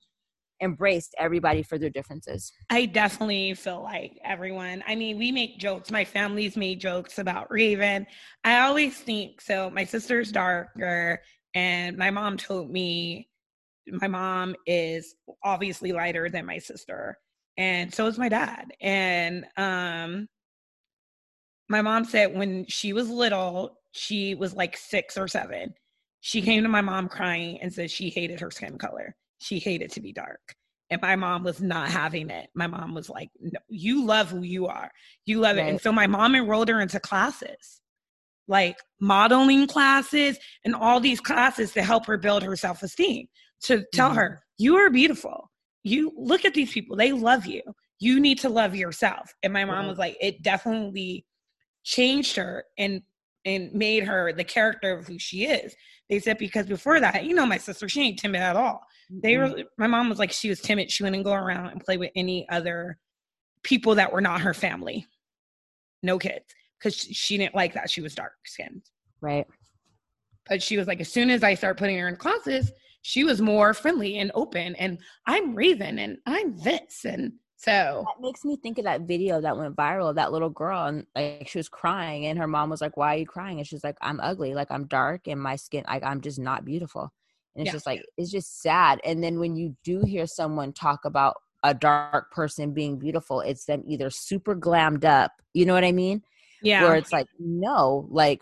[0.62, 5.89] embraced everybody for their differences I definitely feel like everyone, I mean, we make jokes.
[5.89, 8.06] My family's made jokes about Raven.
[8.44, 9.70] I always think so.
[9.70, 11.22] My sister's darker,
[11.56, 13.30] and my mom told me
[13.88, 17.18] my mom is obviously lighter than my sister,
[17.58, 18.65] and so is my dad.
[18.82, 20.28] And um,
[21.70, 25.74] my mom said when she was little, she was like six or seven.
[26.22, 29.16] She came to my mom crying and said she hated her skin color.
[29.40, 30.56] She hated to be dark
[30.90, 32.50] and my mom was not having it.
[32.56, 34.92] My mom was like, no, "You love who you are.
[35.26, 37.82] You love it." And so my mom enrolled her into classes,
[38.48, 43.28] like modeling classes and all these classes to help her build her self-esteem.
[43.64, 44.16] To tell Mhm.
[44.16, 45.52] her, "You are beautiful.
[45.84, 46.96] You look at these people.
[46.96, 47.62] They love you.
[48.00, 49.90] You need to love yourself." And my mom Right.
[49.90, 51.26] was like, "It definitely
[51.89, 53.02] changed her and
[53.45, 55.75] and made her the character of who she is."
[56.10, 58.82] They said because before that, you know, my sister, she ain't timid at all.
[59.10, 59.58] They Mm-mm.
[59.58, 60.91] were my mom was like she was timid.
[60.91, 62.97] She wouldn't go around and play with any other
[63.63, 65.06] people that were not her family.
[66.02, 66.45] No kids.
[66.78, 67.89] Because she didn't like that.
[67.89, 68.84] She was dark skinned
[69.21, 69.45] right.
[70.47, 72.71] But she was like as soon as i start putting her in classes
[73.02, 78.22] she was more friendly and open and i'm raven and i'm this and so That
[78.22, 81.48] makes me think of that video that went viral of that little girl and like
[81.50, 83.60] she was crying and her mom was like, Why are you crying?
[83.60, 86.65] And she's like, I'm ugly, like I'm dark and my skin like I'm just not
[86.65, 87.12] beautiful.
[87.56, 87.72] And it's Yeah.
[87.72, 89.02] just like it's just sad.
[89.04, 93.65] And then when you do hear someone talk about a dark person being beautiful, it's
[93.65, 96.24] them either super glammed up, you know what I mean?
[96.62, 98.41] yeah Where it's like, no, like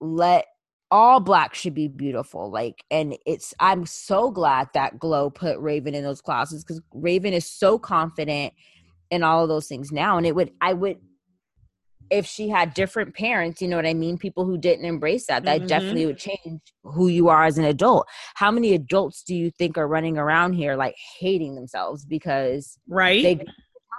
[0.00, 0.46] let
[0.90, 5.94] all black should be beautiful like and it's i'm so glad that glow put raven
[5.94, 8.52] in those classes because raven is so confident
[9.10, 10.96] in all of those things now and it would i would
[12.10, 15.44] if she had different parents you know what i mean people who didn't embrace that
[15.44, 15.68] that Mhm.
[15.68, 18.06] definitely would change who you are as an adult.
[18.34, 23.22] How many adults do you think are running around here like hating themselves because right.
[23.22, 23.44] they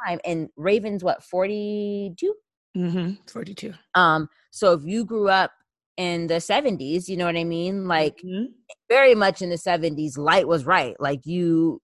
[0.08, 2.34] time and raven's what 42
[2.78, 5.52] mm-hmm 42 um so if you grew up
[6.00, 8.46] in the 70s you know what i mean like Mhm.
[8.88, 11.82] very much in the 70s light was right like you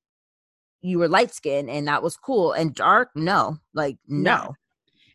[0.81, 4.55] you were light skinned and that was cool and dark no like no, No.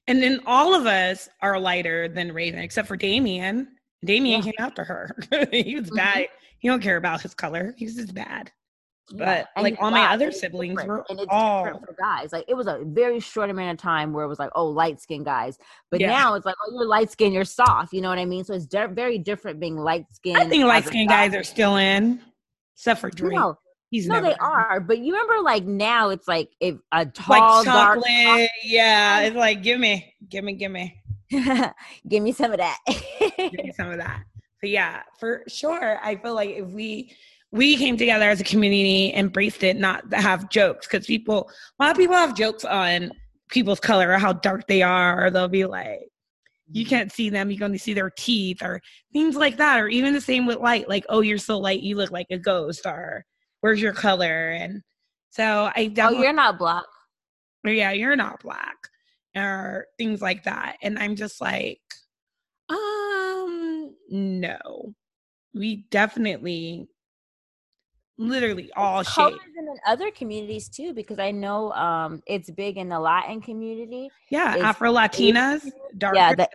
[0.06, 3.68] and then all of us are lighter than raven except for damien
[4.04, 4.52] damien Yeah.
[4.52, 5.16] came after her
[5.50, 5.96] he was Mhm.
[5.96, 6.26] bad
[6.58, 8.52] he don't care about his color he's just bad.
[9.12, 12.32] But, And like, all my other siblings different, were and it's all- different for guys
[12.32, 15.00] like it was a very short amount of time where it was like oh light
[15.00, 15.58] skinned guys
[15.90, 16.08] but Yeah.
[16.10, 18.54] now it's like oh you're light skinned you're soft you know what i mean so
[18.54, 22.20] it's de- very different being light skinned I think light skinned guys are still in,
[22.76, 23.32] except for Drake.
[23.32, 23.56] no,
[23.90, 24.36] He's no they in.
[24.40, 28.48] are but you remember like now it's like if a tall like dark chocolate.
[28.62, 31.02] Yeah, it's like give me, give me, give me,
[32.08, 32.78] give me some of that
[33.36, 34.22] give me some of that.
[34.60, 37.12] But yeah, for sure, I feel like if we
[37.52, 41.84] we came together as a community, embraced it, not to have jokes, because people, a
[41.84, 43.12] lot of people have jokes on
[43.48, 46.00] people's color or how dark they are, or they'll be like,
[46.72, 48.80] you can't see them, you can only see their teeth, or
[49.12, 51.96] things like that, or even the same with light, like, oh, you're so light, you
[51.96, 53.24] look like a ghost, or
[53.60, 54.82] where's your color, and
[55.30, 56.18] so I definitely.
[56.18, 56.84] oh you're not black
[57.64, 58.76] yeah, you're not black,
[59.36, 60.76] or things like that.
[60.82, 61.80] And I'm just like,
[62.68, 64.94] um, no,
[65.54, 66.88] we definitely,
[68.20, 73.00] literally all colors in other communities too because i know um it's big in the
[73.00, 74.10] latin community.
[74.28, 75.62] Yeah, Afro Latinas,
[75.96, 76.16] darker.
[76.16, 76.48] yeah the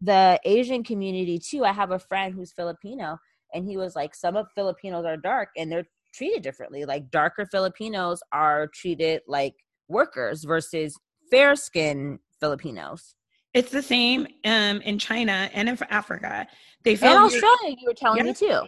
[0.00, 1.64] the asian community too.
[1.64, 3.18] I have a friend who's filipino
[3.52, 6.84] and he was like some of filipinos are dark and they're treated differently.
[6.84, 9.54] Like darker filipinos are treated like
[9.88, 10.96] workers versus
[11.30, 13.16] fair skinned filipinos.
[13.52, 16.46] It's the same um in China and in Africa.
[16.84, 18.62] They feel and australia you were telling me too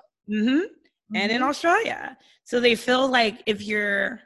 [1.12, 1.48] hmm and in Mhm.
[1.48, 2.16] Australia.
[2.44, 4.20] So they feel like if you're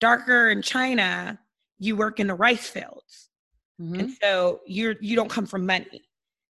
[0.00, 1.38] darker in China,
[1.78, 3.30] you work in the rice fields.
[3.80, 3.98] Mhm.
[4.00, 6.02] and so you're you don't come from money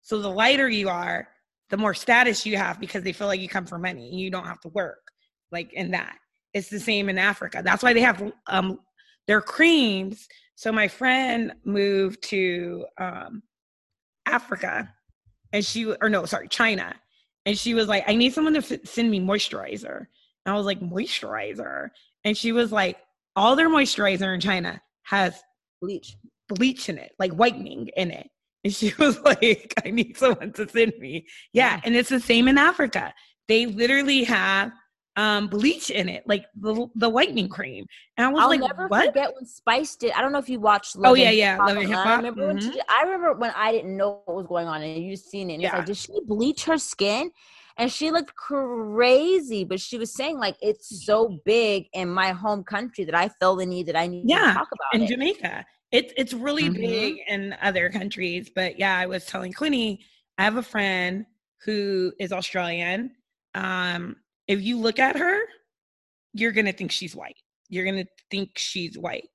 [0.03, 1.29] so the lighter you are
[1.71, 4.31] the more status you have because they feel like you come from money and you
[4.31, 5.13] don't have to work
[5.53, 6.19] like in that
[6.53, 8.79] it's the same in africa that's why they have um
[9.29, 10.27] their creams
[10.57, 13.43] so my friend moved to um
[14.27, 14.93] africa
[15.53, 16.95] and she or no sorry china
[17.47, 20.07] and she was like i need someone to f- send me moisturizer
[20.45, 21.91] And I was like, moisturizer.
[22.25, 22.97] And she was like,
[23.37, 25.41] all their moisturizer in China has
[25.81, 26.17] Bleach.
[26.49, 28.29] bleach in it, like whitening in it.
[28.65, 31.27] And she was like, I need someone to send me.
[31.53, 31.81] Yeah.
[31.85, 33.15] And it's the same in Africa.
[33.49, 34.73] They literally have
[35.17, 37.87] um bleach in it, like the the whitening cream.
[38.17, 39.11] And I was I'll like, never what?
[39.11, 40.13] forget when Spice did.
[40.13, 40.97] I don't know if you watched.
[41.05, 42.81] Oh, yeah, yeah, Hip-Hop Love and Hip-Hop, I remember when she.
[42.89, 45.55] I remember when I didn't know what was going on and you seen it.
[45.55, 45.73] And Yeah.
[45.73, 47.31] like, did she bleach her skin?
[47.77, 52.65] And she looked crazy, but she was saying like it's so big in my home
[52.65, 55.07] country that I feel the need that I need Yeah, to talk about in it.
[55.07, 55.65] Jamaica.
[55.91, 56.71] It's it's really Mhm.
[56.71, 60.01] big in other countries, but yeah, I was telling Quinny,
[60.39, 61.27] I have a friend
[61.65, 63.13] who is Australian.
[63.55, 64.17] Um,
[64.53, 65.41] if you look at her,
[66.33, 67.37] you're gonna think she's white.
[67.69, 69.29] You're gonna think she's white.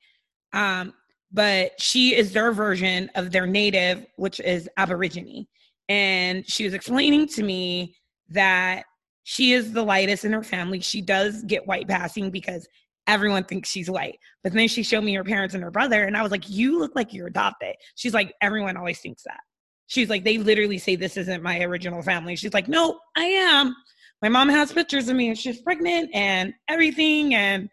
[0.53, 0.93] Um,
[1.31, 5.45] but she is their version of their native, which is Aborigine.
[5.89, 7.95] And she was explaining to me
[8.29, 8.83] that
[9.23, 10.79] she is the lightest in her family.
[10.79, 12.67] She does get white passing because
[13.07, 14.19] everyone thinks she's white.
[14.43, 16.79] But then she showed me her parents and her brother, and I was like, You
[16.79, 17.75] look like you're adopted.
[17.95, 19.39] She's like, Everyone always thinks that.
[19.87, 22.35] She's like, They literally say this isn't my original family.
[22.35, 23.75] She's like, No, I am.
[24.21, 27.35] My mom has pictures of me and she's pregnant and everything.
[27.35, 27.69] And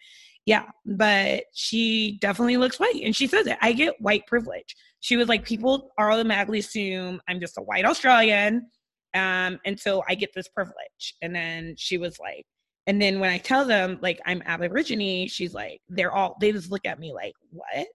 [0.47, 3.03] yeah, but she definitely looks white.
[3.03, 3.57] And she says it.
[3.63, 4.77] I get white privilege.
[5.01, 8.67] She was like, People automatically assume I'm just a white Australian.
[9.15, 11.15] Um, and so I get this privilege.
[11.23, 12.45] And then she was like,
[12.87, 16.71] and then when I tell them like I'm Aborigine, she's like, they're all they just
[16.71, 17.87] look at me like, what?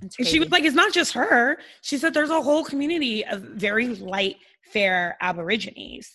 [0.00, 1.58] And she was like, it's not just her.
[1.82, 4.36] She said there's a whole community of very light,
[4.72, 6.10] fair Aborigines.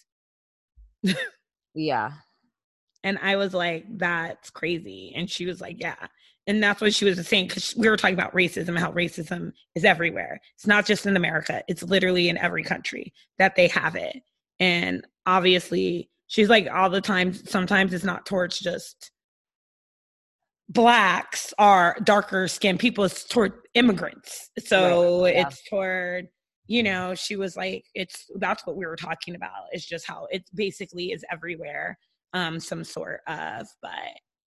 [1.73, 2.11] yeah.
[3.03, 5.13] And I was like, that's crazy.
[5.15, 6.07] And she was like, yeah.
[6.47, 9.85] And that's what she was saying because we were talking about racism, how racism is
[9.85, 10.39] everywhere.
[10.55, 14.21] It's not just in America, it's literally in every country that they have it.
[14.59, 19.11] And obviously, she's like, all the time, sometimes it's not towards just
[20.69, 24.49] blacks are darker skinned people, it's toward immigrants.
[24.59, 25.47] So Right, yeah.
[25.47, 26.27] it's toward,
[26.69, 29.67] you know, she was like, it's that's what we were talking about.
[29.71, 31.97] It's just how it basically is everywhere
[32.33, 33.91] um some sort of but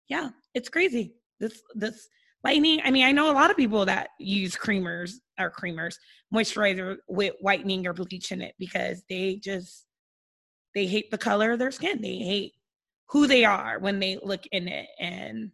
[0.08, 2.08] yeah it's crazy this this
[2.44, 5.94] lightning i mean i know a lot of people that use creamers or creamers
[6.34, 9.86] moisturizer with whitening or bleach in it because they just
[10.74, 12.52] they hate the color of their skin they hate
[13.08, 15.50] who they are when they look in it and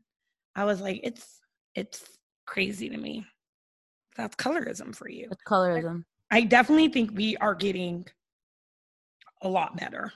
[0.57, 1.40] i was like it's
[1.74, 2.05] it's
[2.46, 3.24] crazy to me
[4.16, 6.05] that's colorism for you It's colorism.
[6.35, 8.07] I definitely think we are getting
[9.42, 10.12] a lot better.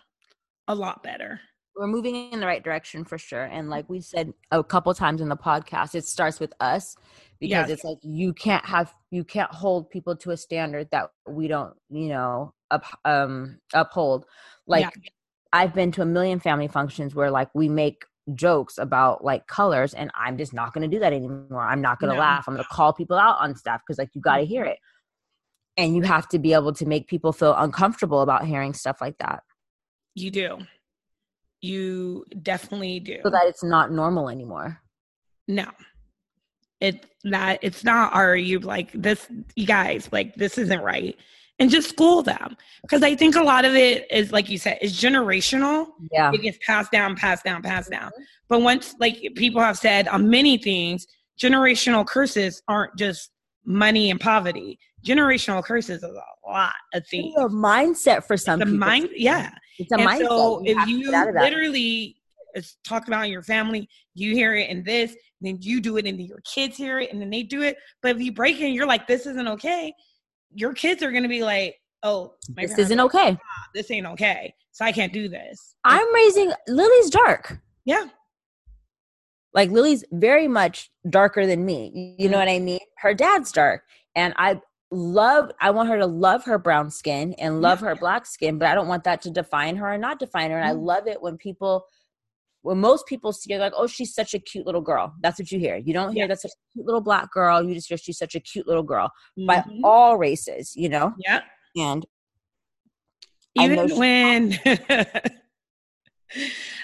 [0.66, 1.40] A lot better.
[1.76, 5.20] we're moving in the right direction for sure and like we said a couple times
[5.20, 6.96] in the podcast it starts with us
[7.38, 7.70] because Yes.
[7.70, 11.74] it's like you can't have you can't hold people to a standard that we don't
[11.88, 14.26] you know up, um uphold
[14.66, 15.10] like Yeah.
[15.52, 18.04] i've been to a million family functions where like we make
[18.34, 22.00] jokes about like colors and i'm just not going to do that anymore i'm not
[22.00, 22.20] going to No.
[22.20, 24.64] laugh i'm going to call people out on stuff because like you got to hear
[24.64, 24.78] it
[25.78, 29.16] and you have to be able to make people feel uncomfortable about hearing stuff like
[29.18, 29.42] that
[30.14, 30.58] You do.
[31.62, 33.18] You definitely do.
[33.22, 34.82] so that it's not normal anymore
[35.48, 35.66] no.
[36.80, 41.16] It's not it's not are you like this you guys, like this isn't right.
[41.58, 42.56] And just school them.
[42.82, 45.88] Because I think a lot of it is like you said, is generational.
[46.12, 48.10] yeah It gets passed down, passed down, passed down.
[48.10, 48.22] Mm-hmm.
[48.48, 51.06] But once like people have said on many things,
[51.40, 53.30] generational curses aren't just
[53.64, 54.78] money and poverty.
[55.04, 57.34] Generational curses is a lot of things.
[57.36, 58.78] It's a mindset for some The people.
[58.78, 59.50] mind, yeah.
[59.78, 60.26] It's a and mindset.
[60.26, 61.44] so You if you get out of that.
[61.44, 62.16] literally
[62.84, 66.26] talk about your family, you hear it in this, then you do it, and then
[66.26, 67.76] your kids hear it, and then they do it.
[68.02, 69.94] But if you break it, and you're like, "This isn't okay,"
[70.52, 73.30] your kids are gonna be like, "Oh, my this isn't like, okay.
[73.40, 74.52] "Ah, This ain't okay.
[74.72, 77.60] So I can't do this." I'm raising Lily's dark.
[77.84, 78.06] yeah,
[79.54, 82.14] Like Lily's very much darker than me.
[82.18, 82.40] You know Mhm.
[82.40, 82.80] what I mean?
[82.98, 83.82] Her dad's dark.
[84.16, 88.24] And I love I want her to love her brown skin and love her black
[88.26, 90.58] skin, but I don't want that to define her or not define her.
[90.58, 90.84] And I Mhm.
[90.84, 91.86] love it when people
[92.62, 95.14] when most people see her like, oh, she's such a cute little girl.
[95.20, 95.76] That's what you hear.
[95.76, 96.26] You don't hear Yeah.
[96.26, 97.62] that's a cute little black girl.
[97.62, 99.10] You just hear she's such a cute little girl
[99.46, 99.80] by Mhm.
[99.84, 101.14] all races, you know?
[101.18, 101.42] yeah.
[101.76, 102.04] And
[103.54, 104.58] Even when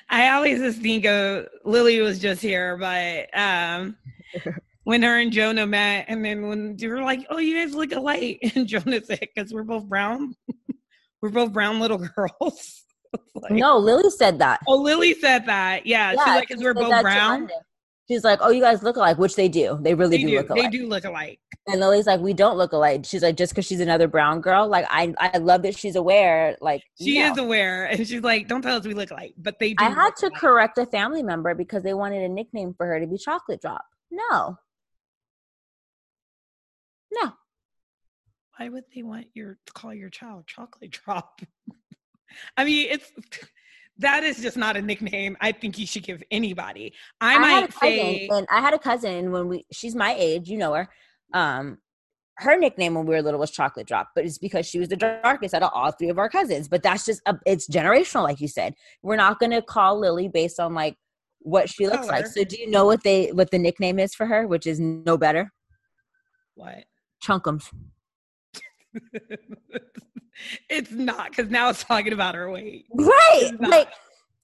[0.08, 3.96] I always just think of Lily was just here, but um
[4.84, 7.92] when her and Jonah met, and then when they were like, "Oh, you guys look
[7.92, 10.34] alike," and Jonah said, "Because we're both brown,
[11.22, 12.82] we're both brown little girls."
[13.34, 14.60] Like, no, Lily said that.
[14.66, 15.86] Oh, Lily said that.
[15.86, 17.48] Yeah, she's like, "Because we're both brown."
[18.08, 19.78] She's like, "Oh, you guys look alike," which they do.
[19.80, 20.36] They really They do, do.
[20.38, 20.62] look alike.
[20.70, 21.40] They do look alike.
[21.66, 24.68] And Lily's like, "We don't look alike." She's like, "Just because she's another brown girl,
[24.68, 26.58] like I, I love that she's aware.
[26.60, 27.32] Like She no.
[27.32, 29.82] is aware, and she's like, "Don't tell us we look alike," but they do.
[29.82, 30.38] I had to alike.
[30.38, 33.84] correct a family member because they wanted a nickname for her to be Chocolate Drop.
[34.10, 34.58] No,
[37.22, 37.32] no,
[38.58, 41.40] Why would they want your to call your child chocolate drop?
[42.56, 43.12] I mean, it's
[43.98, 45.36] that is just not a nickname.
[45.40, 46.94] I think you should give anybody.
[47.20, 49.66] I, I, might say, and I had a cousin when we.
[49.72, 50.88] She's my age, you know her.
[51.32, 51.78] Um,
[52.38, 54.96] her nickname when we were little was Chocolate Drop, but it's because she was the
[54.96, 56.66] darkest out of all three of our cousins.
[56.66, 58.74] But that's just a, it's generational, like you said.
[59.02, 60.96] We're not gonna call Lily based on like
[61.40, 62.26] what she looks like.
[62.26, 65.16] So, do you know what they what the nickname is for her, which is no
[65.16, 65.52] better?
[66.54, 66.84] what?
[67.24, 67.70] Chunkums.
[70.68, 72.86] it's not because now it's talking about her weight.
[72.92, 73.50] Right.
[73.60, 73.88] Like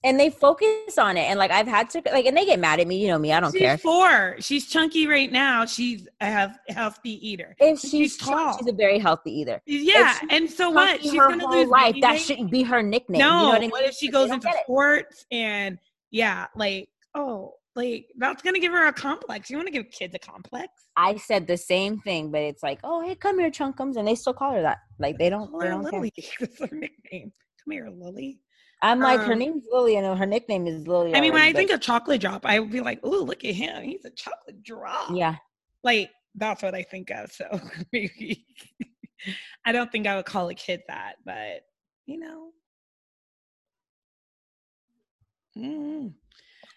[0.02, 1.22] and they focus on it.
[1.22, 3.32] And like I've had to like and they get mad at me, you know me,
[3.32, 3.78] I don't She's care.
[3.78, 4.36] four.
[4.40, 5.66] She's chunky right now.
[5.66, 7.54] She's a healthy eater.
[7.58, 9.60] If she's she's tall, she's a very healthy either.
[9.66, 11.02] Yeah, and so what?
[11.02, 11.96] She's gonna lose life.
[12.00, 13.20] That shouldn't be her nickname.
[13.20, 13.70] No, you know what I mean?
[13.70, 15.78] what if she goes into sports and
[16.10, 19.48] yeah, like oh, like that's gonna give her a complex.
[19.50, 20.68] You want to give kids a complex?
[20.96, 24.14] I said the same thing, but it's like, oh hey, come here, chunkums, and they
[24.14, 24.78] still call her that.
[24.98, 25.84] Like they don't, Call they her don't.
[25.84, 26.12] Lily.
[26.40, 27.32] That's her nickname.
[27.64, 28.40] Come here, Lily.
[28.82, 31.14] I'm like, her Um, name's Lily, and her nickname is Lily.
[31.14, 33.54] I mean, when I think of chocolate drop, I would be like, oh, look at
[33.54, 33.84] him.
[33.84, 35.10] He's a chocolate drop.
[35.14, 35.36] yeah,
[35.84, 37.30] Like that's what I think of.
[37.30, 37.44] So
[37.92, 38.46] maybe
[39.66, 41.60] I don't think I would call a kid that, but
[42.06, 42.48] you know.
[45.58, 46.14] Mm.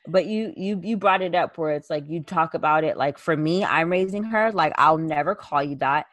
[0.08, 3.18] But you you you brought it up where it's like you talk about it like
[3.18, 6.06] for me i'm raising her like i'll never call you that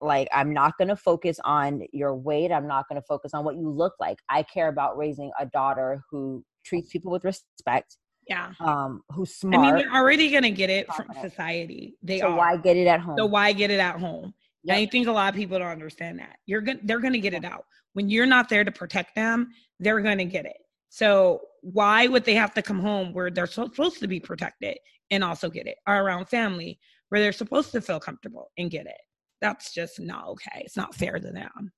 [0.00, 3.44] like i'm not going to focus on your weight i'm not going to focus on
[3.44, 7.96] what you look like i care about raising a daughter who treats people with respect
[8.28, 8.52] Yeah.
[8.60, 11.94] um who's smart I mean, they're already gonna get it from society.
[12.02, 12.36] They so are.
[12.36, 14.34] why get it at home So why get it at home?
[14.64, 14.76] Yep.
[14.76, 16.36] I think a lot of people don't understand that.
[16.44, 17.64] You're gonna they're gonna get it out.
[17.94, 19.48] When you're not there to protect them,
[19.80, 20.58] they're gonna get it.
[20.88, 24.78] So why would they have to come home where they're supposed to be protected
[25.10, 25.76] and also get it?
[25.86, 26.78] Or around family
[27.08, 28.96] where they're supposed to feel comfortable and get it.
[29.40, 30.62] That's just not okay.
[30.64, 31.72] It's not fair to them.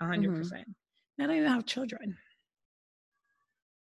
[0.00, 0.36] A 100 Mhm.
[0.38, 0.68] percent.
[1.20, 2.16] I don't even have children.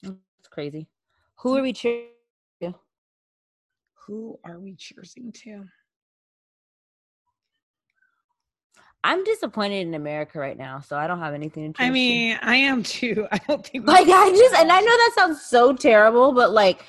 [0.03, 0.87] it's crazy
[1.35, 2.07] who are we cheering
[2.61, 2.73] to?
[4.05, 5.65] Who are we cheering to?
[9.03, 11.91] I'm disappointed in america right now so i don't have anything to I to.
[11.93, 13.27] mean, I am too.
[13.31, 16.83] I don't think like I just and I know that sounds so terrible, but like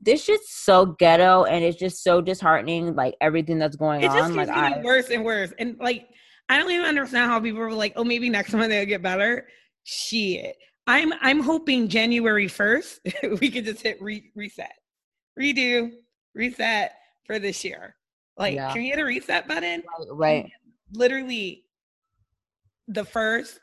[0.00, 4.32] this shit's so ghetto and it's just so disheartening, like everything that's going it just
[4.32, 5.52] keeps Like getting I worse and worse.
[5.60, 6.08] And like,
[6.48, 9.46] I don't even understand how people were like, "Oh, maybe next month they'll get better."
[9.84, 10.56] Shit,
[10.88, 12.98] I'm I'm hoping January first
[13.40, 14.72] we could just hit re- reset,
[15.38, 15.92] redo,
[16.34, 16.92] reset
[17.24, 17.94] for this year.
[18.36, 18.72] Like, Yeah.
[18.72, 19.84] can we hit a reset button?
[20.10, 20.50] right.
[20.92, 21.64] Literally,
[22.88, 23.60] the first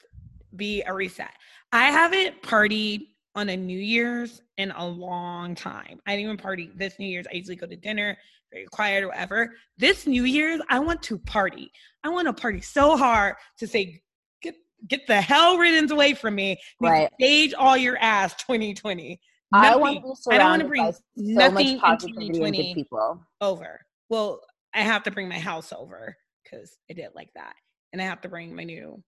[0.56, 1.32] be a reset.
[1.72, 6.00] I haven't partied on a New Year's in a long time.
[6.06, 7.28] I didn't even party this New Year's.
[7.32, 8.18] I usually go to dinner,
[8.52, 9.54] very quiet or whatever.
[9.78, 11.72] This New Year's, I want to party.
[12.04, 14.02] I want to party so hard to say,
[14.42, 14.56] get
[14.88, 16.60] get the hell riddance away from me.
[16.82, 17.10] Right.
[17.20, 19.20] Stage all your ass 2020.
[19.52, 22.36] I want to be I don't want to bring so nothing in much positivity and
[22.36, 23.26] 2020 people.
[23.42, 23.80] over.
[24.10, 24.42] Well,
[24.74, 26.16] I have to bring my house over
[26.50, 27.54] because I did like that,
[27.93, 29.02] and I have to bring my new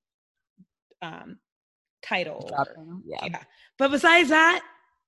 [1.02, 1.38] um
[2.04, 2.50] title.
[2.58, 2.76] over.
[3.06, 3.26] Yeah.
[3.26, 3.44] Yeah,
[3.78, 4.62] but besides that,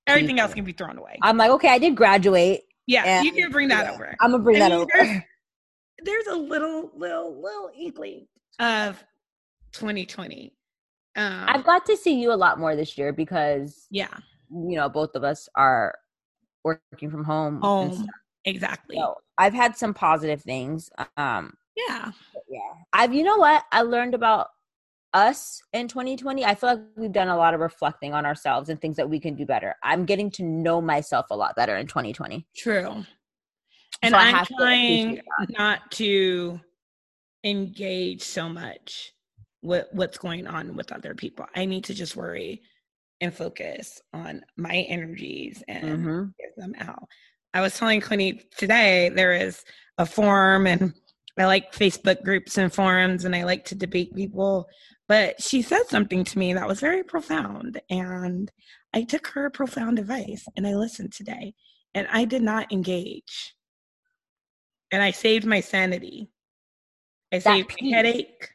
[0.06, 1.18] everything else can be thrown away.
[1.22, 2.62] I'm like, okay, I did graduate.
[2.86, 4.14] yeah, you can bring that yeah, over.
[4.20, 4.90] I'm gonna bring I that mean, over.
[4.94, 5.22] there's-
[6.04, 8.26] There's a little, little, little inkling
[8.58, 9.02] of
[9.72, 10.52] 2020.
[11.16, 14.08] Um, I've got to see you a lot more this year because yeah,
[14.50, 15.94] you know both of us are
[16.62, 17.60] working from home.
[17.62, 18.06] home
[18.44, 18.96] exactly.
[18.96, 20.90] So I've had some positive things.
[21.16, 22.12] Um, Yeah,
[22.48, 22.60] yeah
[22.92, 24.48] i've you know what i learned about
[25.12, 28.80] us in 2020 i feel like we've done a lot of reflecting on ourselves and
[28.80, 31.86] things that we can do better i'm getting to know myself a lot better in
[31.86, 33.04] 2020 true.
[34.02, 35.20] And So I'm have to trying
[35.50, 36.60] not to
[37.42, 39.12] engage so much
[39.62, 41.46] with what's going on with other people.
[41.56, 42.60] I need to just worry
[43.22, 46.34] and focus on my energies and Mhm.
[46.38, 47.08] give them out.
[47.54, 49.64] I was telling Quinny today there is
[49.96, 50.92] a form and
[51.38, 54.66] I like Facebook groups and forums and I like to debate people.
[55.08, 57.80] But she said something to me that was very profound.
[57.90, 58.50] And
[58.94, 61.54] I took her profound advice and I listened today
[61.94, 63.54] and I did not engage.
[64.92, 66.30] And I saved my sanity.
[67.32, 67.94] I saved my peace.
[67.94, 68.48] headache.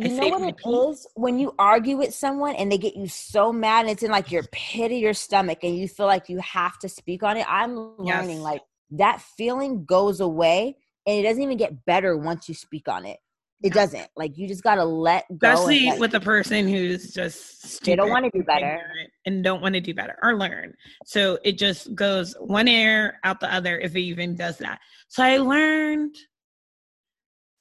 [0.00, 0.98] I you know saved what my it peace.
[1.00, 4.10] is when you argue with someone and they get you so mad and it's in
[4.10, 7.38] like your pit of your stomach and you feel like you have to speak on
[7.38, 8.42] it i'm learning Yes.
[8.42, 8.60] like
[8.90, 10.76] that feeling goes away
[11.06, 13.18] and it doesn't even get better once you speak on it.
[13.62, 14.08] It doesn't.
[14.16, 15.52] Like you just gotta let go.
[15.52, 18.80] Especially let- with a person who's just they don't want to do better.
[19.24, 20.74] and don't want to do better or learn.
[21.04, 24.80] So it just goes one ear out the other if it even does that.
[25.08, 26.16] So I learned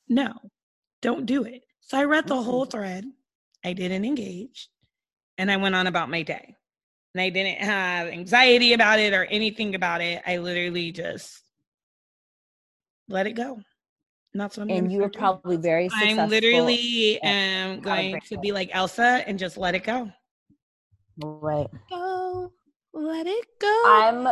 [0.07, 0.33] no,
[1.01, 1.63] don't do it.
[1.79, 3.05] So I read the whole thread.
[3.63, 4.69] I didn't engage
[5.37, 6.55] and I went on about my day.
[7.13, 10.21] And I didn't have anxiety about it or anything about it.
[10.27, 11.41] I literally just
[13.07, 13.53] let it go.
[14.33, 16.19] And that's what I'm And you were probably very successful.
[16.23, 20.11] I'm literally at am going to be like Elsa and just let it go.
[21.17, 21.67] right.
[21.89, 22.51] Go,
[22.93, 23.83] let it go.
[23.85, 24.27] I'm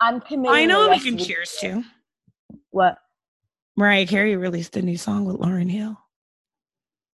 [0.00, 0.56] I'm committing.
[0.56, 1.84] I know the we rest can of cheers year- to.
[2.70, 2.98] What?
[3.76, 5.98] Mariah Carey released a new song with Lauryn Hill.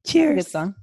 [0.04, 0.48] Good Cheers.
[0.50, 0.74] song.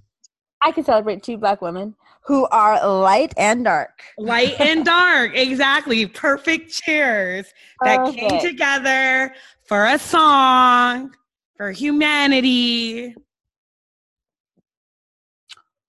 [0.61, 1.95] I can celebrate two black women
[2.25, 4.01] who are light and dark.
[4.17, 5.35] Light and dark.
[5.35, 6.05] Exactly.
[6.05, 7.47] Perfect cheers
[7.83, 9.33] that came together
[9.65, 11.15] for a song
[11.55, 13.15] for humanity.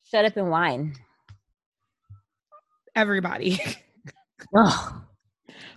[0.04, 0.94] Shut up and whine.
[2.94, 3.60] Everybody.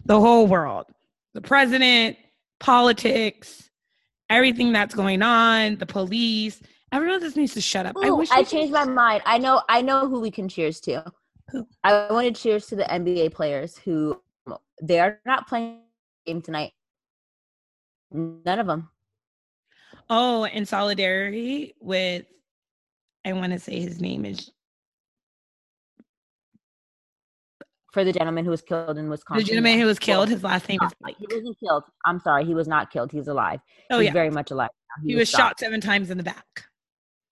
[0.05, 0.85] The whole world.
[1.33, 2.17] The president,
[2.59, 3.69] politics,
[4.29, 6.61] everything that's going on, the police.
[6.93, 7.95] Everyone just needs to shut up.
[8.01, 9.23] I wish I we could- changed my mind.
[9.25, 9.61] I know.
[9.67, 11.03] I know who we can cheers to.
[11.51, 11.67] Who?
[11.83, 14.21] I want to cheers to the NBA players who
[14.81, 15.81] they are not playing
[16.25, 16.71] game tonight.
[18.11, 18.89] None of them.
[20.09, 22.25] Oh, in solidarity with,
[23.25, 24.51] I want to say his name is
[27.91, 29.43] For the gentleman who was killed in Wisconsin.
[29.43, 30.27] the gentleman who was killed.
[30.29, 31.15] His last name is Blake.
[31.19, 31.83] He wasn't killed.
[32.05, 32.43] I'm sorry.
[32.45, 33.11] He was not killed.
[33.11, 33.59] He's alive.
[33.91, 34.69] Oh He's yeah, very much alive.
[34.97, 35.07] now.
[35.07, 36.65] he was shot seven times in the back.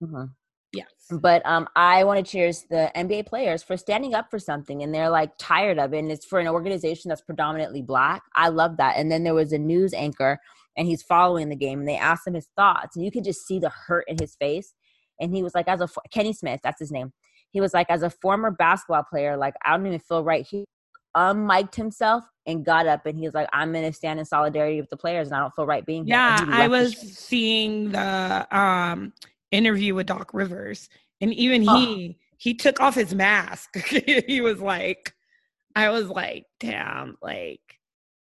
[0.02, 0.30] Mhm.
[0.72, 0.86] Yes.
[1.10, 4.94] But um, I want to cheers the NBA players for standing up for something, and
[4.94, 5.98] they're like tired of it.
[5.98, 8.22] And it's for an organization that's predominantly black.
[8.34, 8.96] I love that.
[8.96, 10.38] And then there was a news anchor,
[10.76, 13.46] and he's following the game, and they asked him his thoughts, and you could just
[13.46, 14.72] see the hurt in his face.
[15.20, 17.12] And he was like, as a Kenny Smith, that's his name.
[17.50, 20.46] He was like, as a former basketball player, like I don't even feel right.
[20.48, 20.64] He
[21.14, 24.88] unmiked himself and got up, and he was like, I'm gonna stand in solidarity with
[24.88, 26.14] the players, and I don't feel right being here.
[26.14, 29.12] Yeah, I was seeing the um
[29.52, 30.88] interview with Doc Rivers,
[31.20, 31.76] and even Oh.
[31.76, 33.76] he he took off his mask.
[34.26, 35.14] he was like,
[35.76, 37.60] I was like, damn, like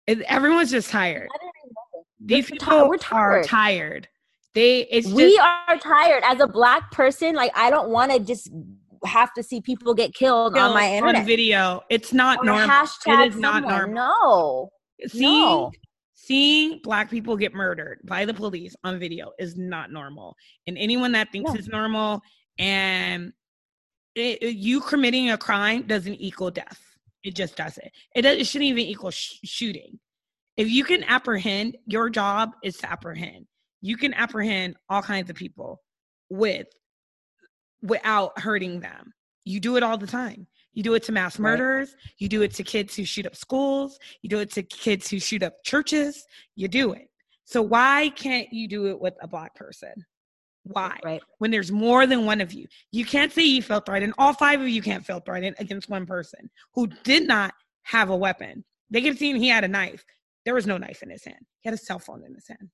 [0.08, 1.28] it, everyone's just tired.
[1.32, 2.04] I didn't even know.
[2.22, 3.44] These people we're are tired.
[3.44, 4.08] tired.
[4.54, 8.50] They it's we are tired as a black person like i don't want to just
[9.04, 11.82] have to see people get killed on my killed internet video.
[11.88, 12.68] It's not normal.
[12.68, 13.94] hashtag it is not normal.
[13.94, 15.72] no Seeing no.
[16.30, 20.36] Seeing black people get murdered by the police on video is not normal.
[20.68, 21.58] And anyone that thinks No.
[21.58, 22.20] it's normal
[22.56, 23.32] and
[24.14, 26.80] it, it- you committing a crime doesn't equal death.
[27.24, 27.88] It just doesn't.
[28.14, 29.98] It, does, it shouldn't even equal sh- shooting.
[30.56, 33.46] If you can apprehend, your job is to apprehend.
[33.82, 35.80] You can apprehend all kinds of people
[36.28, 36.68] with
[37.82, 39.12] without hurting them.
[39.44, 40.46] You do it all the time.
[40.72, 41.50] You do it to mass Right.
[41.50, 41.94] murderers.
[42.18, 43.98] You do it to kids who shoot up schools.
[44.22, 46.24] You do it to kids who shoot up churches.
[46.56, 47.08] You do it.
[47.44, 49.92] So why can't you do it with a black person?
[50.64, 50.98] Why?
[51.04, 54.14] right When there's more than one of you, you can't say you felt threatened.
[54.18, 57.54] All five of you can't feel threatened against one person who did not
[57.84, 58.64] have a weapon.
[58.90, 60.04] They could have seen he had a knife.
[60.44, 61.44] There was no knife in his hand.
[61.60, 62.70] He had a cell phone in his hand.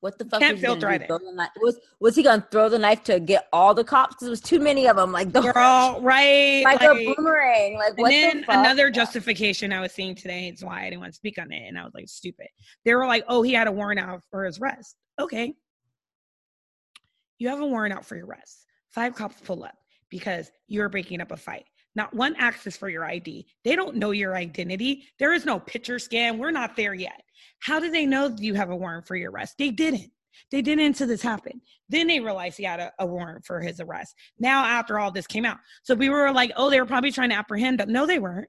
[0.00, 0.86] What the fuck Can't was he feel gonna do?
[1.06, 1.08] threatened.
[1.08, 4.14] Throw the knife- was was he gonna throw the knife to get all the cops
[4.14, 6.62] because there was too many of them like the Girl, right?
[6.64, 8.56] like, like- a boomerang like And what then the fuck?
[8.56, 11.66] another justification I was seeing today is why I didn't want to speak on it,
[11.66, 12.46] and I was like, stupid.
[12.84, 15.54] They were like, "Oh, he had a warrant out for his arrest." Okay,
[17.38, 18.64] you have a warrant out for your arrest.
[18.90, 19.74] Five cops pull up
[20.10, 21.64] because you're breaking up a fight.
[21.94, 23.46] Not one asks for your ID.
[23.64, 25.04] They don't know your identity.
[25.18, 26.38] There is no picture scan.
[26.38, 27.22] We're not there yet.
[27.60, 29.56] How do they know you have a warrant for your arrest?
[29.58, 30.10] They didn't.
[30.50, 31.62] They didn't until this happened.
[31.88, 34.14] Then they realized he had a, a warrant for his arrest.
[34.38, 37.30] Now, after all this came out, so we were like, oh, they were probably trying
[37.30, 37.90] to apprehend him.
[37.90, 38.48] No, they weren't.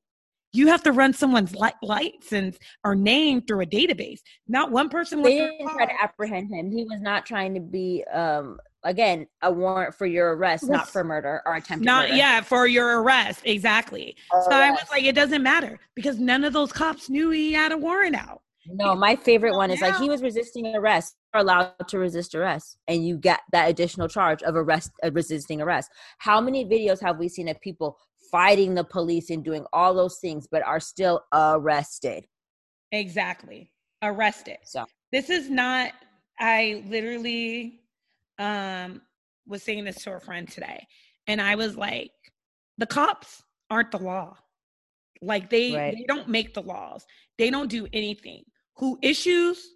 [0.53, 4.19] You have to run someone's li- license or name through a database.
[4.47, 8.03] Not one person they didn't try to apprehend him he was not trying to be
[8.13, 12.15] um again a warrant for your arrest not for murder or attempted Not murder.
[12.15, 13.41] yeah, for your arrest.
[13.43, 14.15] Exactly.
[14.31, 17.71] So I was like, it doesn't matter because none of those cops knew he had
[17.71, 18.41] a warrant out.
[18.69, 21.15] No, my favorite one is like he was resisting arrest.
[21.33, 25.61] You're allowed to resist arrest, and you get that additional charge of arrest, uh, resisting
[25.61, 25.89] arrest.
[26.19, 27.97] How many videos have we seen of people
[28.31, 32.25] fighting the police and doing all those things, but are still arrested?
[32.91, 33.71] Exactly.
[34.01, 34.57] Arrested.
[34.63, 35.91] So This is not
[36.39, 37.81] I literally
[38.39, 39.01] um
[39.47, 40.85] was saying this to a friend today
[41.27, 42.11] and I was like
[42.77, 44.37] the cops aren't the law.
[45.21, 45.95] Like they Right.
[45.95, 47.05] they don't make the laws.
[47.37, 48.43] They don't do anything.
[48.77, 49.71] Who issues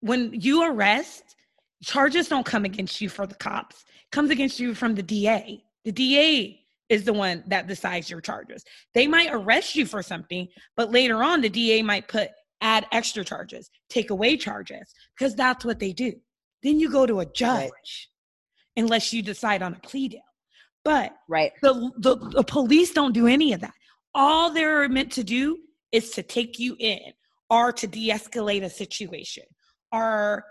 [0.00, 1.36] when you arrest,
[1.82, 3.84] charges don't come against you for the cops.
[4.10, 5.62] Comes against you from the DA.
[5.84, 8.64] The DA is the one that decides your charges.
[8.94, 12.30] They might arrest you for something, but later on the DA might put
[12.60, 16.12] add extra charges, take away charges because that's what they do.
[16.62, 18.10] Then you go to a judge
[18.76, 20.20] unless you decide on a plea deal.
[20.84, 21.52] But Right.
[21.62, 23.74] the, the the police don't do any of that.
[24.14, 25.58] All they're meant to do
[25.90, 27.12] is to take you in
[27.52, 29.44] or to de-escalate a situation
[29.92, 30.42] or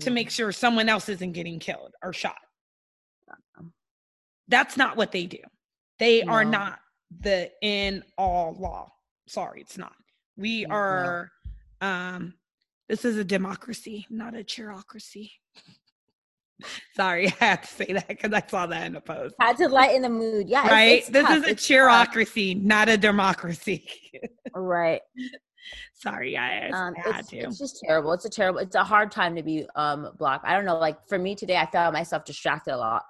[0.00, 2.36] to make sure someone else isn't getting killed or shot.
[4.48, 5.38] That's not what they do.
[5.98, 6.78] They are not
[7.20, 8.90] the in all law.
[9.28, 9.92] Sorry, it's not.
[10.36, 10.74] We No.
[10.74, 11.30] are
[11.80, 12.34] um
[12.88, 15.30] this is a democracy, not a cheerocracy.
[16.96, 19.34] Sorry, I had to say that because I saw that in the post.
[19.40, 20.48] Had to lighten the mood.
[20.48, 20.66] Yeah.
[20.68, 20.98] Right?
[21.00, 22.56] it's this tough, is a it's tough.
[22.62, 23.88] not a democracy.
[24.54, 25.02] Right.
[25.94, 26.70] Sorry, guys.
[26.74, 27.36] Um, I had it's, to.
[27.38, 28.12] it's just terrible.
[28.12, 28.60] It's a terrible.
[28.60, 30.44] It's a hard time to be um blocked.
[30.46, 30.78] I don't know.
[30.78, 33.02] Like for me today, I found myself distracted a lot,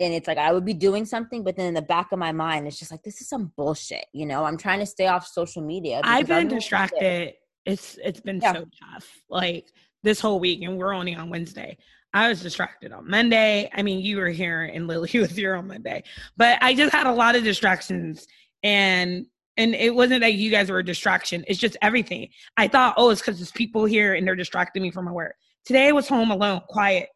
[0.00, 2.32] and it's like I would be doing something, but then in the back of my
[2.32, 4.06] mind, it's just like this is some bullshit.
[4.12, 6.00] You know, I'm trying to stay off social media.
[6.04, 7.34] I've been distracted.
[7.64, 8.52] It's it's been Yeah.
[8.52, 9.08] so tough.
[9.28, 9.68] Like
[10.02, 11.78] this whole week, and we're only on Wednesday.
[12.12, 13.68] I was distracted on Monday.
[13.74, 16.04] I mean, you were here and Lily was here on Monday,
[16.36, 18.26] but I just had a lot of distractions,
[18.62, 19.26] and
[19.56, 21.44] and it wasn't that you guys were a distraction.
[21.46, 22.28] It's just everything.
[22.56, 25.34] I thought, oh, it's because there's people here and they're distracting me from my work.
[25.64, 27.08] Today I was home alone, quiet,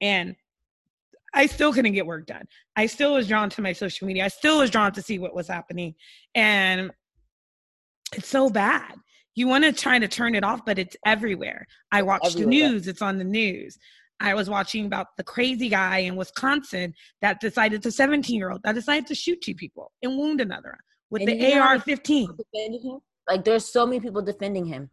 [0.00, 0.34] and
[1.32, 2.46] I still couldn't get work done.
[2.76, 4.24] I still was drawn to my social media.
[4.24, 5.94] I still was drawn to see what was happening,
[6.34, 6.90] and
[8.14, 8.94] it's so bad.
[9.34, 11.66] You want to try to turn it off, but it's everywhere.
[11.92, 13.78] I watch the news, it's on the news.
[14.18, 18.62] I was watching about the crazy guy in Wisconsin that decided, to 17 year old
[18.64, 20.78] that decided to shoot two people and wound another
[21.10, 22.28] with And the you know how AR many 15.
[23.28, 24.90] Like there's so many people defending him.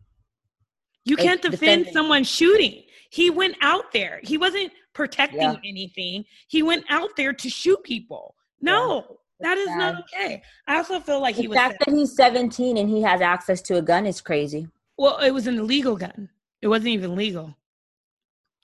[1.06, 2.84] You like, can't defend someone shooting.
[3.10, 4.20] He went out there.
[4.24, 5.56] He wasn't protecting Yeah.
[5.66, 6.26] anything.
[6.48, 8.36] He went out there to shoot people.
[8.62, 10.42] No, that is not okay.
[10.68, 11.58] I also feel like he The was.
[11.58, 14.68] fact that he's 17 and he has access to a gun is crazy.
[14.98, 16.30] Well, it was an illegal gun.
[16.62, 17.56] It wasn't even legal.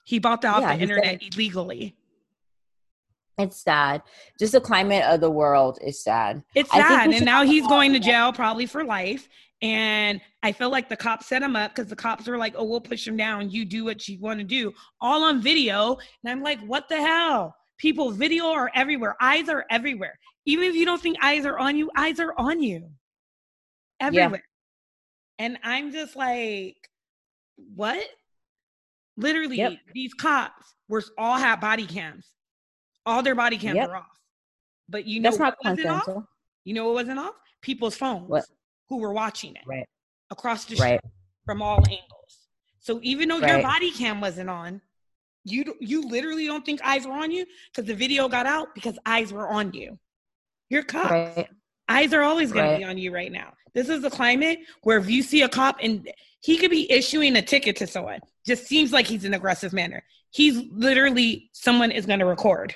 [0.04, 1.96] He bought that off Yeah, the he said- internet illegally.
[3.38, 4.02] It's sad.
[4.38, 6.42] Just the climate of the world is sad.
[6.54, 7.10] It's sad.
[7.12, 9.28] And now he's going to jail probably for life.
[9.62, 12.64] And I feel like the cops set him up because the cops were like, oh,
[12.64, 13.50] we'll push him down.
[13.50, 15.98] You do what you want to do, all on video.
[16.24, 17.54] And I'm like, what the hell?
[17.78, 19.16] People, video are everywhere.
[19.20, 20.18] Eyes are everywhere.
[20.46, 22.90] Even if you don't think eyes are on you, eyes are on you
[24.00, 24.44] everywhere.
[25.38, 26.76] And I'm just like,
[27.74, 28.02] what?
[29.16, 29.72] Literally, Yep.
[29.94, 32.26] these cops were all have body cams.
[33.06, 33.88] All their body cams Yep.
[33.88, 34.20] are off.
[34.88, 36.24] But you know That's not wasn't off?
[36.64, 37.34] You know what wasn't off?
[37.62, 38.44] People's phones What?
[38.88, 39.86] who were watching it Right.
[40.30, 40.98] across the Right.
[41.00, 41.12] street
[41.46, 42.48] from all angles.
[42.80, 44.80] So even though your body cam wasn't on,
[45.44, 48.98] you you literally don't think eyes were on you because the video got out because
[49.06, 49.98] eyes were on you.
[50.68, 51.10] You're cops.
[51.10, 51.48] Right.
[51.88, 52.72] Eyes are always going Right.
[52.72, 53.54] to be on you right now.
[53.72, 57.36] This is a climate where if you see a cop and he could be issuing
[57.36, 60.04] a ticket to someone, just seems like he's an aggressive manner.
[60.30, 62.74] He's literally someone is going to record.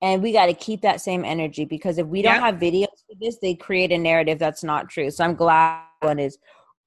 [0.00, 3.16] And we got to keep that same energy because if we don't have videos for
[3.20, 5.10] this, they create a narrative that's not true.
[5.10, 6.38] So I'm glad one is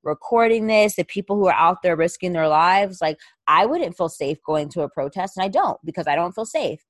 [0.03, 0.95] recording this.
[0.95, 4.69] The people who are out there risking their lives, like I wouldn't feel safe going
[4.69, 6.81] to a protest, and I don't because I don't feel safe.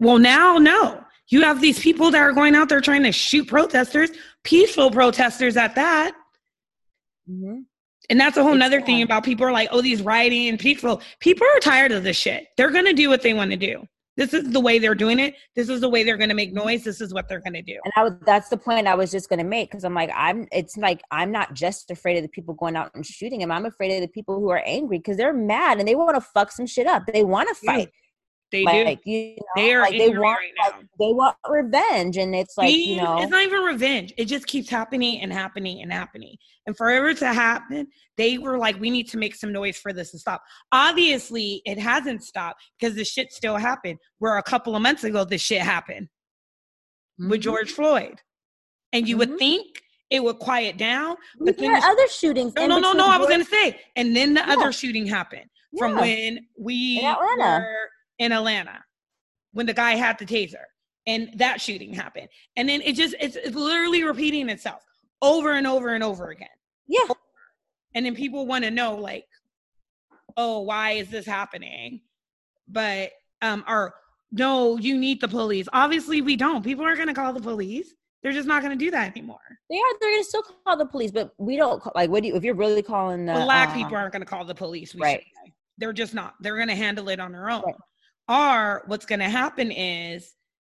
[0.00, 1.04] Well, now, no.
[1.28, 4.10] You have these people that are going out there trying to shoot protesters,
[4.44, 6.12] peaceful protesters at that.
[7.30, 7.60] Mm-hmm.
[8.08, 11.02] And that's a whole nother thing about people are like, oh, these rioting and peaceful.
[11.20, 12.46] People are tired of this shit.
[12.56, 13.86] They're going to do what they want to do.
[14.18, 15.36] This is the way they're doing it.
[15.54, 16.82] This is the way they're going to make noise.
[16.82, 17.78] This is what they're going to do.
[17.84, 20.10] And I was, that's the point I was just going to make because I'm like,
[20.14, 20.48] I'm.
[20.50, 23.52] It's like I'm not just afraid of the people going out and shooting him.
[23.52, 26.20] I'm afraid of the people who are angry because they're mad and they want to
[26.20, 27.04] fuck some shit up.
[27.06, 27.92] They want to Yeah, fight.
[28.50, 29.10] They like do.
[29.10, 32.68] you know, They are like they want right like, they want revenge, and it's like
[32.68, 34.14] Being- you know, it's not even revenge.
[34.16, 36.36] It just keeps happening and happening and happening.
[36.66, 40.12] And forever to happen, they were like, we need to make some noise for this
[40.12, 40.42] to stop.
[40.72, 43.98] Obviously, it hasn't stopped because the shit still happened.
[44.18, 46.08] Where a couple of months ago, this shit happened
[47.18, 47.44] with Mhm.
[47.44, 48.20] George Floyd.
[48.92, 49.38] And you would Mhm.
[49.38, 51.16] think it would quiet down.
[51.38, 52.54] But then had the- other shootings.
[52.54, 53.06] No, no, no, no.
[53.06, 53.78] I was going to say.
[53.94, 54.54] And then the Yeah.
[54.54, 56.00] other shooting happened from Yeah.
[56.00, 57.60] when we In Atlanta.
[57.66, 58.84] were in Atlanta,
[59.52, 60.64] when the guy had the taser,
[61.06, 62.28] and that shooting happened.
[62.56, 64.84] And then it just it's, it's literally repeating itself
[65.22, 66.48] over and over and over again.
[66.86, 67.00] Yeah,
[67.94, 69.26] And then people want to know like,
[70.36, 72.00] oh, why is this happening?
[72.68, 73.10] But
[73.42, 73.94] um, or
[74.30, 75.68] no, you need the police.
[75.72, 76.62] Obviously, we don't.
[76.62, 77.94] People are going to call the police.
[78.22, 79.38] They're just not going to do that anymore.
[79.70, 79.98] They are.
[80.00, 82.10] They're gonna still call the police, but we don't call, like.
[82.10, 82.36] What do you?
[82.36, 84.94] If you're really calling the Black um, people aren't going to call the police.
[84.94, 85.20] We right.
[85.44, 85.52] should.
[85.78, 86.34] They're just not.
[86.40, 87.62] They're going to handle it on their own.
[87.62, 87.74] Right.
[88.28, 90.34] Or what's going to happen is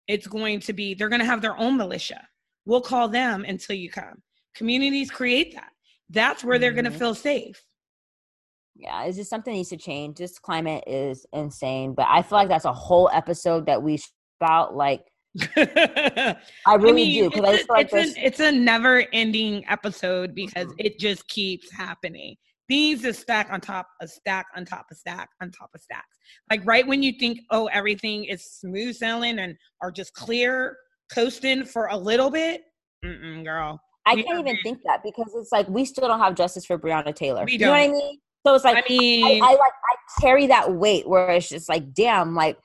[0.07, 2.27] it's going to be they're going to have their own militia.
[2.67, 4.23] We'll call them until you come.
[4.55, 5.71] Communities create that.
[6.11, 6.99] That's where they're going to Mhm.
[6.99, 7.63] feel safe.
[8.77, 10.19] Yeah, it's just something needs to change.
[10.19, 14.11] This climate is insane, but I feel like that's a whole episode that we should
[14.41, 14.77] about.
[14.77, 15.03] Like,
[15.57, 19.65] I really do because I, it's, just feel like it's, an, it's a never ending
[19.69, 20.75] episode because Mhm.
[20.79, 22.37] it just keeps happening.
[22.69, 26.19] These is stack on top of stack on top of stack on top of stacks.
[26.51, 30.77] Like right when you think, oh, everything is smooth sailing and are just clear
[31.13, 32.63] coasting for a little bit,
[33.05, 33.81] mm-mm, girl.
[34.07, 36.67] I we can't even very- think that because it's like we still don't have justice
[36.67, 37.45] for Breonna Taylor.
[37.45, 38.19] We You know what I mean?
[38.47, 41.69] So it's like I I, mean, I like I carry that weight where it's just
[41.69, 42.59] like, damn, like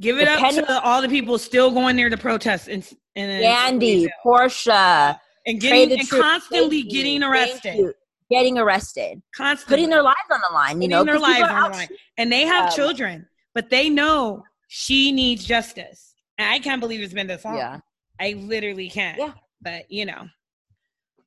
[0.00, 2.86] give it up to all the people still going there to protest and
[3.16, 7.94] and Andy, Portia, and getting and constantly getting arrested,
[8.30, 10.82] getting arrested, constantly putting their lives on the line.
[10.82, 11.88] You Putting know, their lives on the line.
[12.16, 16.14] and they have Um, children, but they know she needs justice.
[16.36, 17.56] And I can't believe it's been this long.
[17.56, 17.80] Yeah.
[18.20, 19.18] I literally can't.
[19.18, 19.32] Yeah.
[19.60, 20.28] But you know.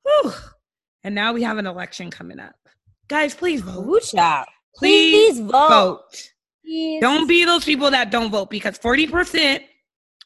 [0.04, 0.32] Whew.
[1.04, 2.56] And now we have an election coming up.
[3.08, 3.84] Guys, please vote.
[3.84, 4.12] Please
[4.78, 5.52] Please vote.
[5.70, 6.30] Vote.
[6.64, 7.02] Please.
[7.02, 9.62] Don't be those people that don't vote because 40%,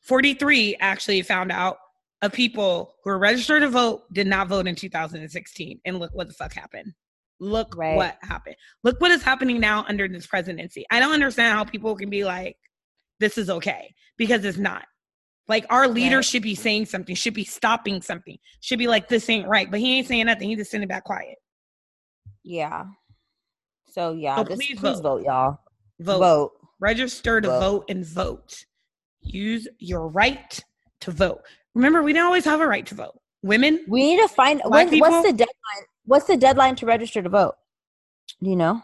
[0.03, 1.77] 43 actually found out
[2.25, 5.79] of people who are registered to vote did not vote in 2016.
[5.85, 6.93] And look what the fuck happened.
[7.39, 7.95] Look Right.
[7.95, 8.55] what happened.
[8.83, 10.85] Look what is happening now under this presidency.
[10.91, 12.57] I don't understand how people can be like,
[13.19, 14.85] this is okay because it's not.
[15.47, 16.25] Like our leader Right.
[16.25, 19.69] should be saying something, should be stopping something, should be like, this ain't right.
[19.69, 20.49] But he ain't saying nothing.
[20.49, 21.37] He's just sitting back quiet.
[22.43, 22.85] Yeah.
[23.89, 25.03] So yeah, So just please please, vote.
[25.03, 25.23] vote.
[25.23, 25.59] y'all.
[25.99, 26.19] Vote.
[26.19, 26.51] Vote.
[26.79, 27.59] register to Vote.
[27.59, 28.65] vote and vote.
[29.21, 30.61] Use your right
[31.01, 31.41] to vote.
[31.75, 33.19] Remember, we don't always have a right to vote.
[33.43, 35.85] Women, We need to find when, what's the deadline?
[36.05, 37.55] What's the deadline to register to vote?
[38.41, 38.81] Do you know?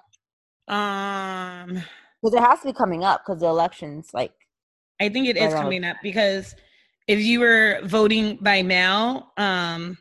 [0.67, 1.81] um,
[2.21, 4.33] Because it has to be coming up because the election's like
[4.99, 6.55] I think it is coming up because
[7.07, 9.97] if you were voting by mail, um,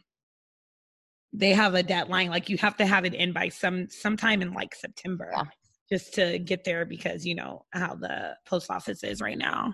[1.33, 2.29] they have a deadline.
[2.29, 5.45] Like you have to have it in by some sometime in like September, Yeah.
[5.91, 9.73] just to get there because you know how the post office is right now.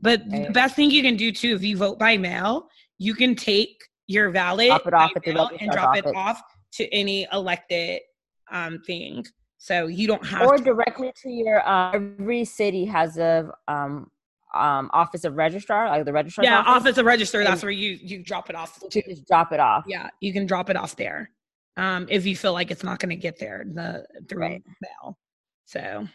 [0.00, 2.68] But the best thing you can do too, if you vote by mail,
[2.98, 6.42] you can take your ballot Drop it off at the and registrar's drop it off
[6.74, 8.00] to any elected
[8.52, 9.24] um thing.
[9.58, 13.50] So you don't have to or to directly to your uh, every city has a
[13.68, 14.10] um
[14.54, 17.42] um office of registrar like the registrar yeah, office, office of registrar.
[17.42, 18.78] That's where you you drop it off.
[18.78, 19.02] To.
[19.02, 19.84] just drop it off.
[19.88, 21.30] Yeah, you can drop it off there.
[21.76, 24.62] Um, if you feel like it's not going to get there the through Right.
[24.80, 25.18] mail.
[25.66, 26.06] So,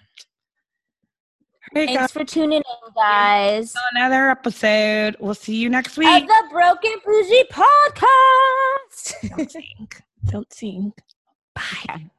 [1.76, 3.74] all right, guys, Thanks for tuning in, guys.
[3.96, 5.16] another episode.
[5.20, 6.08] We'll see you next week.
[6.08, 9.30] Of the Broken Bougie Podcast.
[9.38, 9.88] Don't sing.
[10.26, 10.94] Don't sing.
[11.56, 12.10] Bye.